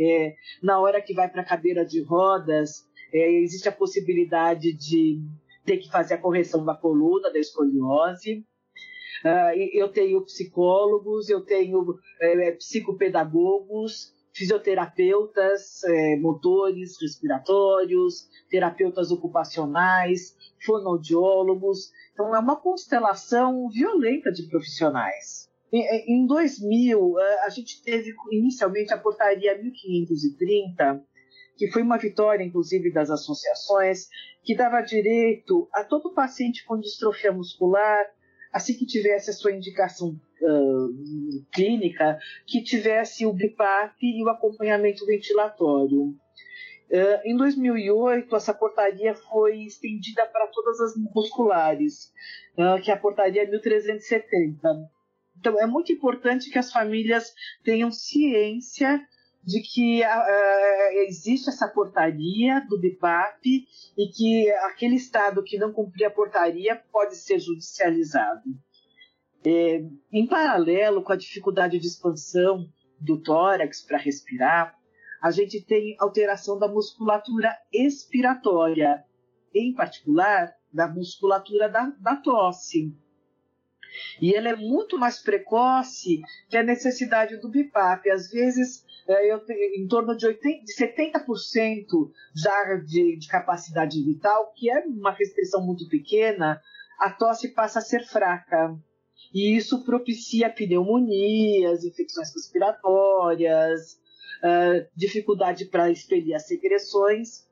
É, 0.00 0.36
na 0.62 0.78
hora 0.78 1.02
que 1.02 1.12
vai 1.12 1.28
para 1.28 1.42
a 1.42 1.44
cadeira 1.44 1.84
de 1.84 2.00
rodas, 2.02 2.86
é, 3.12 3.32
existe 3.42 3.68
a 3.68 3.72
possibilidade 3.72 4.72
de 4.72 5.20
ter 5.68 5.76
que 5.76 5.90
fazer 5.90 6.14
a 6.14 6.18
correção 6.18 6.64
da 6.64 6.74
coluna, 6.74 7.30
da 7.30 7.38
escoliose. 7.38 8.42
Uh, 9.22 9.52
eu 9.74 9.88
tenho 9.90 10.24
psicólogos, 10.24 11.28
eu 11.28 11.44
tenho 11.44 11.84
é, 12.20 12.52
psicopedagogos, 12.52 14.14
fisioterapeutas, 14.32 15.82
é, 15.84 16.16
motores 16.16 16.96
respiratórios, 17.02 18.28
terapeutas 18.48 19.10
ocupacionais, 19.10 20.34
fonoaudiólogos. 20.64 21.90
Então, 22.12 22.34
é 22.34 22.38
uma 22.38 22.56
constelação 22.56 23.68
violenta 23.68 24.32
de 24.32 24.48
profissionais. 24.48 25.48
Em 25.70 26.26
2000, 26.26 27.18
a 27.44 27.50
gente 27.50 27.82
teve 27.82 28.14
inicialmente 28.30 28.94
a 28.94 28.96
portaria 28.96 29.60
1530, 29.60 31.04
que 31.58 31.70
foi 31.72 31.82
uma 31.82 31.98
vitória, 31.98 32.44
inclusive, 32.44 32.92
das 32.92 33.10
associações, 33.10 34.06
que 34.44 34.54
dava 34.54 34.80
direito 34.80 35.68
a 35.74 35.82
todo 35.82 36.14
paciente 36.14 36.64
com 36.64 36.78
distrofia 36.78 37.32
muscular, 37.32 38.06
assim 38.52 38.74
que 38.78 38.86
tivesse 38.86 39.30
a 39.30 39.32
sua 39.32 39.52
indicação 39.52 40.10
uh, 40.40 41.44
clínica, 41.52 42.16
que 42.46 42.62
tivesse 42.62 43.26
o 43.26 43.32
BIPAP 43.32 43.96
e 44.02 44.24
o 44.24 44.28
acompanhamento 44.28 45.04
ventilatório. 45.04 46.14
Uh, 46.90 47.20
em 47.24 47.36
2008, 47.36 48.34
essa 48.36 48.54
portaria 48.54 49.14
foi 49.14 49.64
estendida 49.64 50.24
para 50.26 50.46
todas 50.46 50.80
as 50.80 50.94
musculares, 51.12 52.12
uh, 52.56 52.80
que 52.80 52.90
é 52.90 52.94
a 52.94 52.98
portaria 52.98 53.50
1370. 53.50 54.60
Então, 55.38 55.60
é 55.60 55.66
muito 55.66 55.92
importante 55.92 56.50
que 56.50 56.58
as 56.58 56.72
famílias 56.72 57.34
tenham 57.64 57.90
ciência 57.90 59.04
de 59.48 59.62
que 59.62 60.02
uh, 60.02 60.98
existe 61.06 61.48
essa 61.48 61.66
portaria 61.66 62.60
do 62.68 62.78
BIPAP 62.78 63.64
e 63.96 64.08
que 64.14 64.50
aquele 64.66 64.96
estado 64.96 65.42
que 65.42 65.56
não 65.56 65.72
cumprir 65.72 66.04
a 66.04 66.10
portaria 66.10 66.76
pode 66.92 67.16
ser 67.16 67.38
judicializado. 67.38 68.42
É, 69.42 69.82
em 70.12 70.26
paralelo 70.26 71.02
com 71.02 71.14
a 71.14 71.16
dificuldade 71.16 71.78
de 71.78 71.86
expansão 71.86 72.68
do 73.00 73.22
tórax 73.22 73.80
para 73.80 73.96
respirar, 73.96 74.76
a 75.22 75.30
gente 75.30 75.64
tem 75.64 75.96
alteração 75.98 76.58
da 76.58 76.68
musculatura 76.68 77.56
expiratória, 77.72 79.02
em 79.54 79.72
particular 79.72 80.52
da 80.70 80.86
musculatura 80.86 81.70
da, 81.70 81.86
da 81.98 82.16
tosse. 82.16 82.94
E 84.20 84.34
ela 84.34 84.48
é 84.48 84.56
muito 84.56 84.98
mais 84.98 85.18
precoce 85.18 86.20
que 86.48 86.56
a 86.56 86.62
necessidade 86.62 87.36
do 87.38 87.48
BIPAP. 87.48 88.10
Às 88.10 88.30
vezes, 88.30 88.84
é, 89.08 89.32
eu 89.32 89.42
em 89.48 89.86
torno 89.86 90.16
de, 90.16 90.26
80, 90.26 90.64
de 90.64 90.74
70% 90.74 92.10
já 92.34 92.74
de, 92.84 93.16
de 93.16 93.28
capacidade 93.28 94.02
vital, 94.02 94.52
que 94.54 94.70
é 94.70 94.80
uma 94.86 95.12
restrição 95.12 95.64
muito 95.64 95.88
pequena, 95.88 96.60
a 96.98 97.10
tosse 97.10 97.48
passa 97.54 97.78
a 97.78 97.82
ser 97.82 98.04
fraca. 98.04 98.76
E 99.32 99.56
isso 99.56 99.84
propicia 99.84 100.50
pneumonias, 100.50 101.84
infecções 101.84 102.32
respiratórias, 102.34 103.94
uh, 104.42 104.86
dificuldade 104.94 105.66
para 105.66 105.90
expelir 105.90 106.34
as 106.34 106.46
secreções. 106.46 107.46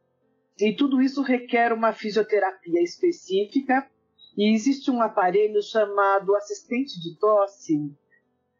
E 0.59 0.75
tudo 0.75 1.03
isso 1.03 1.23
requer 1.23 1.73
uma 1.73 1.93
fisioterapia 1.93 2.83
específica. 2.83 3.89
E 4.37 4.55
existe 4.55 4.91
um 4.91 5.01
aparelho 5.01 5.63
chamado 5.63 6.35
assistente 6.37 7.01
de 7.01 7.19
tosse, 7.19 7.91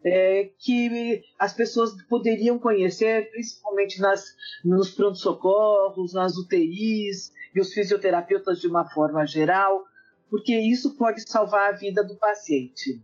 é, 0.05 0.51
que 0.59 1.23
as 1.39 1.53
pessoas 1.53 1.91
poderiam 2.09 2.59
conhecer, 2.59 3.31
principalmente 3.31 4.01
nas, 4.01 4.25
nos 4.65 4.91
pronto-socorros, 4.91 6.15
nas 6.15 6.37
UTIs 6.37 7.33
e 7.55 7.61
os 7.61 7.73
fisioterapeutas 7.73 8.61
de 8.61 8.69
uma 8.69 8.89
forma 8.89 9.27
geral, 9.27 9.85
porque 10.31 10.57
isso 10.57 10.97
pode 10.97 11.29
salvar 11.29 11.75
a 11.75 11.77
vida 11.77 12.05
do 12.05 12.17
paciente. 12.17 13.03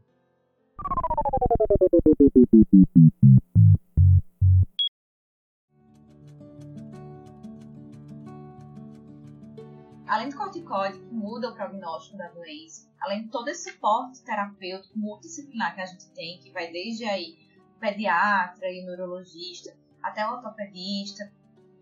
Além 10.13 10.29
do 10.29 10.37
corticóide, 10.37 10.99
que 10.99 11.15
muda 11.15 11.49
o 11.49 11.55
prognóstico 11.55 12.19
da 12.19 12.29
doença, 12.29 12.87
além 13.01 13.23
de 13.23 13.31
todo 13.31 13.49
esse 13.49 13.71
suporte 13.71 14.23
terapêutico 14.23 14.99
multidisciplinar 14.99 15.75
que 15.75 15.81
a 15.81 15.87
gente 15.87 16.07
tem, 16.11 16.39
que 16.39 16.51
vai 16.51 16.71
desde 16.71 17.07
aí 17.07 17.39
pediatra 17.81 18.71
e 18.71 18.85
neurologista, 18.85 19.75
até 20.03 20.29
o 20.29 20.33
ortopedista, 20.33 21.33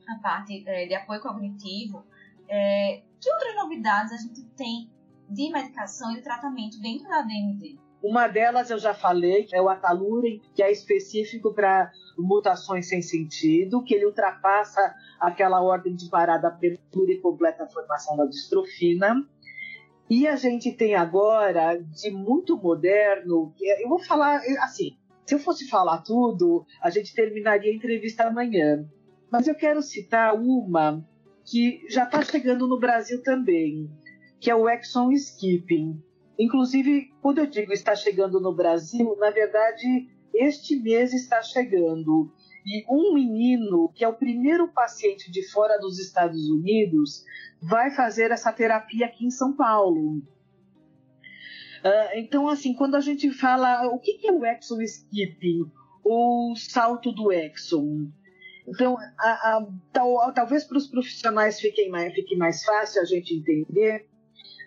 a 0.08 0.16
parte 0.20 0.62
é, 0.64 0.86
de 0.86 0.94
apoio 0.94 1.20
cognitivo, 1.20 2.06
é, 2.46 3.02
que 3.20 3.32
outras 3.32 3.56
novidades 3.56 4.12
a 4.12 4.18
gente 4.18 4.44
tem 4.50 4.88
de 5.28 5.50
medicação 5.50 6.12
e 6.12 6.18
de 6.18 6.22
tratamento 6.22 6.80
dentro 6.80 7.08
da 7.08 7.22
DMD? 7.22 7.80
Uma 8.02 8.26
delas 8.28 8.70
eu 8.70 8.78
já 8.78 8.94
falei, 8.94 9.46
é 9.52 9.60
o 9.60 9.68
Ataluren, 9.68 10.40
que 10.54 10.62
é 10.62 10.72
específico 10.72 11.52
para 11.52 11.92
mutações 12.16 12.88
sem 12.88 13.02
sentido, 13.02 13.84
que 13.84 13.94
ele 13.94 14.06
ultrapassa 14.06 14.94
aquela 15.18 15.62
ordem 15.62 15.94
de 15.94 16.08
parada 16.08 16.50
prematura 16.50 17.12
e 17.12 17.20
completa 17.20 17.66
formação 17.66 18.16
da 18.16 18.24
distrofina. 18.24 19.22
E 20.08 20.26
a 20.26 20.34
gente 20.34 20.72
tem 20.72 20.94
agora, 20.94 21.76
de 21.76 22.10
muito 22.10 22.56
moderno, 22.56 23.54
eu 23.60 23.88
vou 23.88 23.98
falar 23.98 24.40
assim, 24.62 24.96
se 25.26 25.34
eu 25.34 25.38
fosse 25.38 25.68
falar 25.68 25.98
tudo, 25.98 26.66
a 26.82 26.90
gente 26.90 27.14
terminaria 27.14 27.70
a 27.70 27.74
entrevista 27.74 28.24
amanhã. 28.24 28.84
Mas 29.30 29.46
eu 29.46 29.54
quero 29.54 29.82
citar 29.82 30.34
uma 30.34 31.06
que 31.44 31.86
já 31.88 32.04
está 32.04 32.22
chegando 32.22 32.66
no 32.66 32.80
Brasil 32.80 33.22
também, 33.22 33.88
que 34.40 34.50
é 34.50 34.54
o 34.54 34.68
exon 34.68 35.12
skipping. 35.12 36.02
Inclusive, 36.40 37.12
quando 37.20 37.38
eu 37.38 37.46
digo 37.46 37.70
está 37.70 37.94
chegando 37.94 38.40
no 38.40 38.54
Brasil, 38.54 39.14
na 39.18 39.30
verdade, 39.30 40.08
este 40.32 40.74
mês 40.74 41.12
está 41.12 41.42
chegando. 41.42 42.32
E 42.64 42.82
um 42.88 43.12
menino, 43.12 43.92
que 43.94 44.02
é 44.02 44.08
o 44.08 44.16
primeiro 44.16 44.66
paciente 44.68 45.30
de 45.30 45.46
fora 45.50 45.78
dos 45.78 45.98
Estados 45.98 46.48
Unidos, 46.48 47.26
vai 47.60 47.90
fazer 47.90 48.30
essa 48.30 48.50
terapia 48.50 49.04
aqui 49.04 49.26
em 49.26 49.30
São 49.30 49.54
Paulo. 49.54 50.22
Uh, 51.84 52.16
então, 52.16 52.48
assim, 52.48 52.72
quando 52.72 52.94
a 52.94 53.00
gente 53.00 53.30
fala 53.30 53.86
o 53.88 53.98
que 53.98 54.26
é 54.26 54.32
o 54.32 54.44
exon 54.46 54.80
skipping, 54.80 55.70
ou 56.02 56.56
salto 56.56 57.12
do 57.12 57.30
exon, 57.30 58.10
então, 58.66 58.96
a, 59.18 59.30
a, 59.30 59.66
tal, 59.92 60.32
talvez 60.32 60.64
para 60.64 60.78
os 60.78 60.86
profissionais 60.86 61.58
fique 61.60 61.88
mais, 61.88 62.14
fique 62.14 62.36
mais 62.36 62.64
fácil 62.64 63.02
a 63.02 63.04
gente 63.04 63.34
entender, 63.34 64.06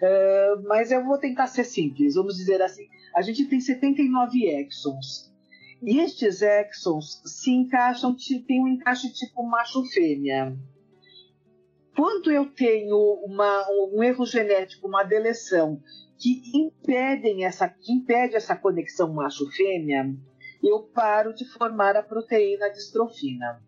Uh, 0.03 0.67
mas 0.67 0.91
eu 0.91 1.05
vou 1.05 1.17
tentar 1.17 1.47
ser 1.47 1.63
simples. 1.63 2.15
Vamos 2.15 2.35
dizer 2.35 2.61
assim: 2.61 2.89
a 3.15 3.21
gente 3.21 3.45
tem 3.45 3.61
79 3.61 4.45
exons. 4.49 5.31
E 5.81 5.99
estes 5.99 6.41
exons 6.41 7.21
se 7.25 7.51
encaixam, 7.51 8.15
tem 8.45 8.61
um 8.61 8.67
encaixe 8.67 9.13
tipo 9.13 9.43
macho-fêmea. 9.43 10.57
Quando 11.95 12.31
eu 12.31 12.51
tenho 12.51 12.97
uma, 13.25 13.65
um 13.93 14.03
erro 14.03 14.25
genético, 14.25 14.87
uma 14.87 15.03
deleção, 15.03 15.81
que 16.17 16.41
impedem 16.53 17.45
essa, 17.45 17.69
que 17.69 17.93
impede 17.93 18.35
essa 18.35 18.55
conexão 18.55 19.13
macho-fêmea, 19.13 20.13
eu 20.61 20.83
paro 20.83 21.33
de 21.33 21.45
formar 21.45 21.95
a 21.95 22.03
proteína 22.03 22.69
distrofina. 22.69 23.61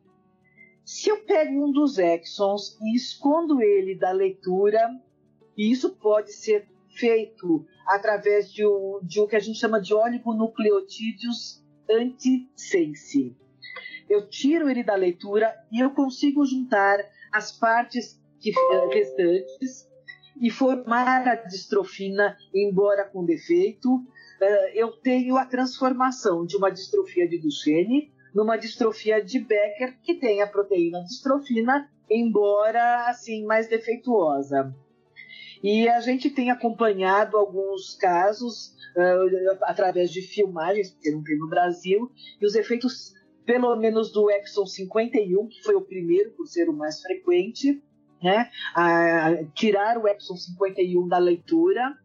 Se 0.84 1.10
eu 1.10 1.24
pego 1.24 1.66
um 1.66 1.72
dos 1.72 1.98
exons 1.98 2.78
e 2.82 2.96
escondo 2.96 3.62
ele 3.62 3.96
da 3.96 4.12
leitura, 4.12 4.90
e 5.58 5.72
isso 5.72 5.96
pode 5.96 6.34
ser 6.34 6.68
feito 6.90 7.66
através 7.86 8.52
de 8.52 8.66
o, 8.66 9.00
de 9.04 9.20
o 9.20 9.28
que 9.28 9.36
a 9.36 9.40
gente 9.40 9.60
chama 9.60 9.80
de 9.80 9.94
oligonucleotídeos 9.94 11.64
anti-sense. 11.90 13.36
Eu 14.10 14.28
tiro 14.28 14.70
ele 14.70 14.84
da 14.84 14.96
leitura 14.96 15.54
e 15.72 15.80
eu 15.80 15.92
consigo 15.92 16.46
juntar 16.46 17.00
as 17.32 17.52
partes 17.52 18.20
que, 18.40 18.52
eh, 18.52 18.88
restantes 18.94 19.90
e 20.40 20.50
formar 20.50 21.28
a 21.28 21.36
distrofina, 21.36 22.38
embora 22.54 23.06
com 23.06 23.26
defeito. 23.26 24.04
Eh, 24.42 24.82
eu 24.82 24.92
tenho 24.92 25.38
a 25.38 25.46
transformação 25.46 26.46
de 26.46 26.56
uma 26.58 26.70
distrofia 26.70 27.28
de 27.28 27.38
Duchenne 27.38 28.12
numa 28.34 28.58
distrofia 28.58 29.24
de 29.24 29.40
Becker, 29.40 29.98
que 30.04 30.16
tem 30.16 30.42
a 30.42 30.48
proteína 30.48 31.02
distrofina, 31.04 31.90
embora 32.10 33.08
assim 33.08 33.46
mais 33.46 33.68
defeituosa. 33.68 34.76
E 35.64 35.88
a 35.88 36.00
gente 36.02 36.30
tem 36.30 36.52
acompanhado 36.52 37.38
alguns 37.38 37.96
casos 37.96 38.76
uh, 38.96 39.58
através 39.64 40.12
de 40.12 40.22
filmagens, 40.22 40.92
porque 40.92 41.12
não 41.12 41.24
tem 41.24 41.38
no 41.38 41.50
Brasil, 41.50 42.12
e 42.42 42.46
os 42.46 42.56
efeitos, 42.56 43.14
pelo 43.46 43.76
menos 43.76 44.12
do 44.12 44.30
Exxon 44.30 44.66
51, 44.66 45.48
que 45.48 45.64
foi 45.64 45.76
o 45.76 45.82
primeiro 45.82 46.32
por 46.32 46.48
ser 46.48 46.70
o 46.70 46.74
mais 46.74 47.02
frequente, 47.02 47.82
né, 48.22 48.50
a, 48.74 49.44
tirar 49.54 49.98
o 49.98 50.08
Exxon 50.08 50.36
51 50.36 51.08
da 51.08 51.18
leitura 51.18 51.96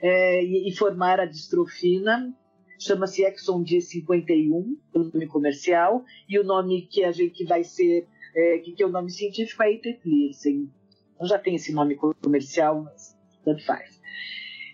é, 0.00 0.44
e, 0.44 0.68
e, 0.68 0.76
formar 0.76 1.18
a 1.18 1.26
distrofina, 1.26 2.32
chama-se 2.78 3.22
Exxon 3.22 3.64
D51, 3.64 4.76
o 4.94 4.98
nome 4.98 5.26
comercial, 5.26 6.04
e 6.28 6.38
o 6.38 6.44
nome 6.44 6.82
que 6.82 7.02
a 7.04 7.12
gente 7.12 7.44
vai 7.44 7.64
ser, 7.64 8.06
é, 8.34 8.58
que, 8.58 8.72
que 8.72 8.82
é 8.82 8.86
o 8.86 8.90
nome 8.90 9.10
científico 9.10 9.62
é 9.62 9.72
Iteplirsen. 9.72 10.70
Então 11.14 11.26
já 11.26 11.38
tem 11.38 11.54
esse 11.54 11.72
nome 11.72 11.96
comercial, 12.22 12.82
mas 12.82 13.16
tanto 13.44 13.64
faz. 13.64 14.00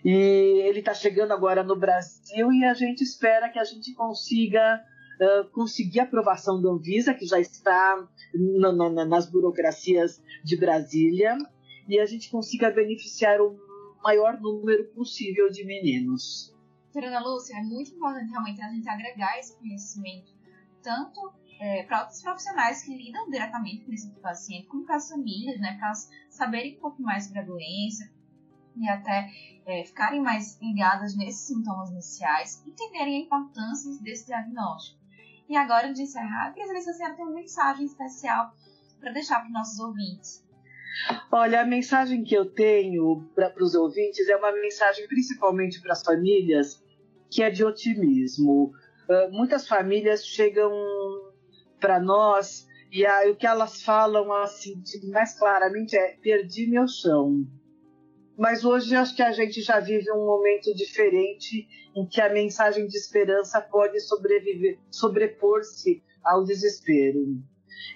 E 0.05 0.11
ele 0.67 0.79
está 0.79 0.95
chegando 0.95 1.33
agora 1.33 1.63
no 1.63 1.77
Brasil 1.77 2.51
e 2.53 2.65
a 2.65 2.75
gente 2.75 3.03
espera 3.03 3.51
que 3.51 3.59
a 3.59 3.65
gente 3.65 3.93
consiga 3.95 4.83
uh, 5.21 5.51
conseguir 5.51 6.01
a 6.01 6.05
aprovação 6.05 6.61
da 6.61 6.71
Anvisa, 6.71 7.13
que 7.13 7.27
já 7.27 7.39
está 7.39 8.09
na, 8.35 8.73
na, 8.73 9.05
nas 9.05 9.31
burocracias 9.31 10.23
de 10.43 10.57
Brasília, 10.57 11.37
e 11.87 11.99
a 11.99 12.07
gente 12.07 12.31
consiga 12.31 12.71
beneficiar 12.71 13.41
o 13.41 13.59
maior 14.03 14.41
número 14.41 14.87
possível 14.93 15.51
de 15.51 15.65
meninos. 15.65 16.55
Doutora 16.93 17.21
Lúcia, 17.21 17.57
é 17.57 17.63
muito 17.63 17.93
importante 17.93 18.31
realmente 18.31 18.63
a 18.63 18.69
gente 18.69 18.89
agregar 18.89 19.39
esse 19.39 19.57
conhecimento, 19.57 20.33
tanto 20.83 21.33
é, 21.61 21.83
para 21.83 22.01
outros 22.01 22.23
profissionais 22.23 22.83
que 22.83 22.97
lidam 22.97 23.29
diretamente 23.29 23.85
com 23.85 23.93
esse 23.93 24.09
tipo 24.09 24.21
paciente, 24.21 24.67
como 24.67 24.87
para 24.87 24.97
as 24.97 25.09
famílias, 25.09 25.61
né, 25.61 25.77
para 25.79 25.93
saberem 26.31 26.79
um 26.79 26.81
pouco 26.81 27.03
mais 27.03 27.25
sobre 27.25 27.41
a 27.41 27.45
doença 27.45 28.11
e 28.77 28.89
até 28.89 29.29
é, 29.67 29.85
ficarem 29.85 30.23
mais 30.23 30.59
ligadas 30.61 31.15
nesses 31.17 31.47
sintomas 31.47 31.91
iniciais, 31.91 32.65
entenderem 32.67 33.17
a 33.17 33.25
importância 33.27 33.91
desse 34.03 34.27
diagnóstico. 34.27 34.99
E 35.51 35.57
agora, 35.57 35.93
de 35.93 36.03
encerrar, 36.03 36.49
eu 36.49 36.55
queria 36.55 36.67
saber 36.69 36.81
se 36.81 36.91
a 36.91 36.95
senhora 36.95 37.15
tem 37.15 37.25
uma 37.27 37.35
mensagem 37.35 37.85
especial 37.85 38.55
para 38.99 39.13
deixar 39.13 39.41
para 39.41 39.49
os 39.49 39.53
nossos 39.53 39.79
ouvintes. 39.81 40.49
Olha, 41.31 41.61
a 41.61 41.67
mensagem 41.67 42.25
que 42.25 42.35
eu 42.35 42.47
tenho 42.47 43.29
para 43.35 43.53
os 43.63 43.75
ouvintes 43.75 44.29
é 44.29 44.37
uma 44.37 44.53
mensagem 44.53 45.07
principalmente 45.09 45.81
para 45.81 45.93
as 45.93 46.03
famílias, 46.03 46.83
que 47.31 47.43
é 47.43 47.51
de 47.51 47.65
otimismo. 47.65 48.73
Uh, 49.09 49.31
muitas 49.33 49.67
famílias 49.69 50.25
chegam 50.25 50.71
para 51.81 51.99
nós 51.99 52.69
E 52.93 53.07
aí, 53.07 53.31
o 53.31 53.37
que 53.37 53.47
elas 53.47 53.83
falam 53.83 54.33
assim, 54.33 54.83
mais 55.13 55.39
claramente 55.39 55.97
é: 55.97 56.17
perdi 56.21 56.67
meu 56.67 56.87
chão. 56.89 57.47
Mas 58.37 58.65
hoje 58.65 58.97
acho 58.97 59.15
que 59.15 59.23
a 59.23 59.33
gente 59.33 59.61
já 59.61 59.79
vive 59.81 60.11
um 60.13 60.27
momento 60.27 60.75
diferente 60.75 61.69
em 61.95 62.07
que 62.07 62.21
a 62.21 62.33
mensagem 62.33 62.87
de 62.87 62.97
esperança 62.97 63.61
pode 63.61 64.01
sobreviver, 64.01 64.79
sobrepor-se 64.91 66.03
ao 66.25 66.43
desespero. 66.45 67.21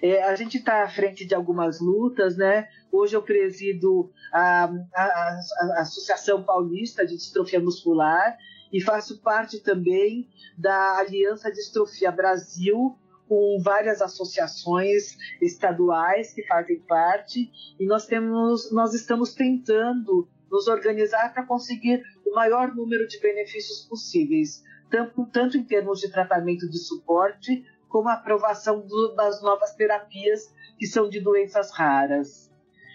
É, 0.01 0.23
a 0.23 0.35
gente 0.35 0.57
está 0.57 0.83
à 0.83 0.89
frente 0.89 1.25
de 1.25 1.33
algumas 1.33 1.79
lutas, 1.79 2.37
né? 2.37 2.67
Hoje 2.91 3.15
eu 3.15 3.21
presido 3.21 4.11
a, 4.31 4.65
a, 4.93 5.03
a, 5.03 5.81
Associação 5.81 6.43
Paulista 6.43 7.05
de 7.05 7.15
Distrofia 7.15 7.59
Muscular 7.59 8.37
e 8.71 8.81
faço 8.81 9.21
parte 9.21 9.59
também 9.59 10.29
da 10.57 10.97
Aliança 10.97 11.51
Distrofia 11.51 12.11
Brasil, 12.11 12.97
com 13.27 13.59
várias 13.61 14.01
associações 14.01 15.17
estaduais 15.41 16.33
que 16.33 16.45
fazem 16.47 16.79
parte 16.81 17.51
e 17.79 17.85
nós 17.85 18.05
temos 18.05 18.71
nós 18.71 18.93
estamos 18.93 19.33
tentando 19.33 20.27
nos 20.51 20.67
organizar 20.67 21.33
para 21.33 21.45
conseguir 21.45 22.03
o 22.25 22.33
maior 22.35 22.73
número 22.73 23.07
de 23.07 23.19
benefícios 23.19 23.85
possíveis 23.87 24.63
tanto, 24.89 25.25
tanto 25.27 25.57
em 25.57 25.63
termos 25.63 25.99
de 25.99 26.11
tratamento 26.11 26.69
de 26.69 26.77
suporte 26.77 27.65
como 27.89 28.09
a 28.09 28.13
aprovação 28.13 28.85
do, 28.85 29.15
das 29.15 29.41
novas 29.41 29.73
terapias 29.73 30.53
que 30.77 30.85
são 30.85 31.09
de 31.09 31.19
doenças 31.19 31.71
raras. 31.71 32.51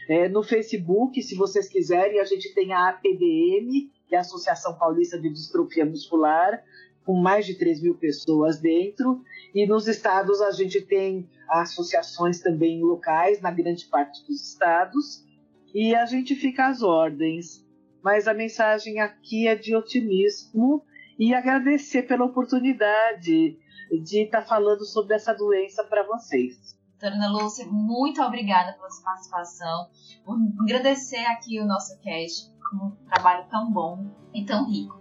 É, 0.09 0.29
no 0.29 0.43
Facebook 0.43 1.23
se 1.23 1.37
vocês 1.37 1.69
quiserem 1.69 2.21
a 2.21 2.25
gente 2.25 2.53
tem 2.55 2.73
a 2.73 2.89
APDM 2.89 3.91
que 4.07 4.15
é 4.15 4.19
a 4.19 4.23
Associação 4.23 4.77
Paulista 4.77 5.19
de 5.21 5.31
Distrofia 5.31 5.87
Muscular 5.87 6.63
com 7.05 7.15
mais 7.15 7.47
de 7.47 7.55
3 7.55 7.83
mil 7.83 7.95
pessoas 7.97 8.61
dentro 8.61 9.23
e 9.55 9.67
nos 9.67 9.89
estados 9.89 10.41
a 10.41 10.51
gente 10.53 10.81
tem 10.81 11.29
associações 11.49 12.41
também 12.41 12.83
locais, 12.83 13.41
na 13.41 13.51
grande 13.51 13.87
parte 13.87 14.25
dos 14.27 14.41
estados, 14.51 15.25
e 15.75 15.95
a 15.95 16.07
gente 16.07 16.35
fica 16.35 16.69
às 16.69 16.83
ordens. 16.83 17.67
Mas 18.03 18.29
a 18.29 18.35
mensagem 18.35 19.01
aqui 19.01 19.47
é 19.47 19.55
de 19.55 19.75
otimismo 19.75 20.83
e 21.19 21.35
agradecer 21.35 22.05
pela 22.05 22.25
oportunidade 22.25 23.59
de 24.03 24.23
estar 24.23 24.43
falando 24.43 24.85
sobre 24.85 25.15
essa 25.15 25.35
doença 25.35 25.85
para 25.85 26.05
vocês. 26.05 26.79
Ana 27.03 27.31
Lúcia, 27.31 27.67
muito 27.67 28.23
obrigada 28.23 28.75
pela 28.75 28.91
sua 28.91 29.05
participação, 29.05 29.89
por 30.25 30.39
agradecer 30.63 31.25
aqui 31.27 31.59
o 31.59 31.67
nosso 31.67 31.99
cast, 32.01 32.51
um 32.75 32.91
trabalho 33.07 33.49
tão 33.49 33.71
bom 33.73 34.07
e 34.35 34.45
tão 34.45 34.71
rico. 34.71 35.00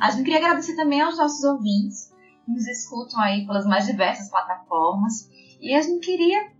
A 0.00 0.10
gente 0.10 0.24
queria 0.24 0.38
agradecer 0.38 0.76
também 0.76 1.00
aos 1.00 1.16
nossos 1.16 1.42
ouvintes 1.44 2.10
que 2.44 2.50
nos 2.50 2.66
escutam 2.66 3.20
aí 3.20 3.46
pelas 3.46 3.66
mais 3.66 3.86
diversas 3.86 4.30
plataformas. 4.30 5.28
E 5.60 5.74
a 5.74 5.82
gente 5.82 6.04
queria 6.04 6.50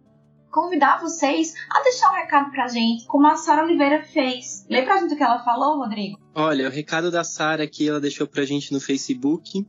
convidar 0.51 1.01
vocês 1.01 1.53
a 1.70 1.82
deixar 1.82 2.11
um 2.11 2.14
recado 2.14 2.51
pra 2.51 2.66
gente, 2.66 3.07
como 3.07 3.26
a 3.26 3.37
Sara 3.37 3.62
Oliveira 3.62 4.03
fez. 4.03 4.64
Lê 4.70 4.82
pra 4.82 4.99
gente 4.99 5.12
o 5.14 5.16
que 5.16 5.22
ela 5.22 5.45
falou, 5.45 5.78
Rodrigo. 5.78 6.18
Olha, 6.34 6.66
o 6.66 6.70
recado 6.70 7.11
da 7.11 7.22
Sara 7.22 7.64
aqui 7.64 7.89
ela 7.89 8.01
deixou 8.01 8.26
pra 8.26 8.45
gente 8.45 8.72
no 8.72 8.80
Facebook. 8.80 9.66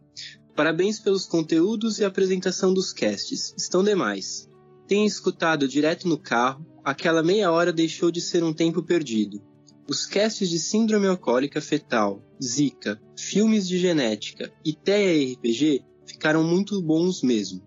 Parabéns 0.56 1.00
pelos 1.00 1.26
conteúdos 1.26 2.00
e 2.00 2.06
apresentação 2.06 2.74
dos 2.74 2.94
casts. 2.94 3.54
Estão 3.58 3.84
demais. 3.84 4.50
Tenho 4.88 5.06
escutado 5.06 5.68
direto 5.68 6.08
no 6.08 6.18
carro. 6.18 6.66
Aquela 6.84 7.22
meia 7.22 7.52
hora 7.52 7.74
deixou 7.74 8.10
de 8.10 8.22
ser 8.22 8.44
um 8.44 8.54
tempo 8.54 8.82
perdido. 8.82 9.44
Os 9.90 10.06
casts 10.06 10.50
de 10.50 10.60
síndrome 10.60 11.08
alcoólica 11.08 11.62
fetal, 11.62 12.22
Zika, 12.44 13.02
filmes 13.18 13.66
de 13.66 13.78
genética 13.80 14.52
e 14.66 14.74
TEA 14.74 15.34
RPG 15.34 15.82
ficaram 16.06 16.44
muito 16.44 16.82
bons 16.82 17.22
mesmo. 17.22 17.66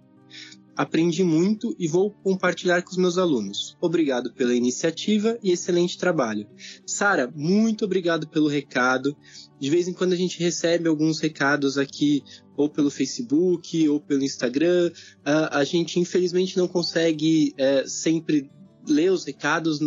Aprendi 0.77 1.25
muito 1.25 1.75
e 1.79 1.89
vou 1.89 2.11
compartilhar 2.11 2.83
com 2.83 2.91
os 2.91 2.99
meus 2.99 3.17
alunos. 3.17 3.75
Obrigado 3.81 4.35
pela 4.35 4.55
iniciativa 4.55 5.39
e 5.43 5.51
excelente 5.51 5.97
trabalho. 5.97 6.47
Sara, 6.87 7.33
muito 7.35 7.87
obrigado 7.87 8.29
pelo 8.29 8.49
recado. 8.49 9.17
De 9.59 9.71
vez 9.71 9.89
em 9.89 9.95
quando 9.95 10.13
a 10.13 10.17
gente 10.17 10.39
recebe 10.39 10.89
alguns 10.89 11.21
recados 11.21 11.79
aqui, 11.79 12.23
ou 12.55 12.69
pelo 12.69 12.91
Facebook, 12.91 13.89
ou 13.89 13.99
pelo 13.99 14.23
Instagram. 14.23 14.91
Uh, 15.21 15.49
a 15.53 15.65
gente 15.65 15.99
infelizmente 15.99 16.59
não 16.59 16.69
consegue 16.69 17.55
uh, 17.59 17.89
sempre 17.89 18.51
ler 18.91 19.11
os 19.11 19.25
recados, 19.25 19.79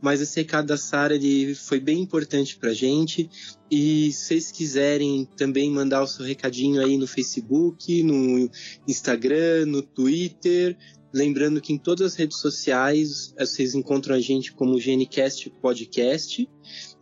mas 0.00 0.20
esse 0.20 0.40
recado 0.40 0.66
da 0.66 0.76
Sara 0.76 1.18
foi 1.56 1.80
bem 1.80 2.00
importante 2.00 2.56
pra 2.56 2.72
gente. 2.72 3.28
E 3.70 4.12
se 4.12 4.26
vocês 4.26 4.52
quiserem 4.52 5.26
também 5.36 5.70
mandar 5.70 6.02
o 6.02 6.06
seu 6.06 6.24
recadinho 6.24 6.80
aí 6.80 6.96
no 6.96 7.06
Facebook, 7.06 8.02
no 8.02 8.50
Instagram, 8.86 9.66
no 9.66 9.82
Twitter, 9.82 10.76
lembrando 11.12 11.60
que 11.60 11.72
em 11.72 11.78
todas 11.78 12.12
as 12.12 12.18
redes 12.18 12.38
sociais 12.38 13.34
eh, 13.36 13.44
vocês 13.44 13.74
encontram 13.74 14.14
a 14.14 14.20
gente 14.20 14.52
como 14.52 14.78
GNCast 14.78 15.50
Podcast. 15.60 16.48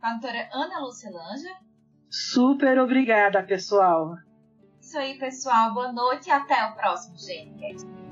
Com 0.00 0.06
a 0.06 0.12
doutora 0.14 0.48
Ana 0.52 0.80
Lucelanja. 0.80 1.50
Super 2.10 2.78
obrigada, 2.80 3.42
pessoal 3.44 4.16
isso 4.94 4.98
aí, 4.98 5.14
pessoal. 5.18 5.74
Boa 5.74 5.92
noite 5.92 6.28
e 6.28 6.30
até 6.30 6.66
o 6.66 6.72
próximo, 6.74 7.18
gente. 7.18 8.03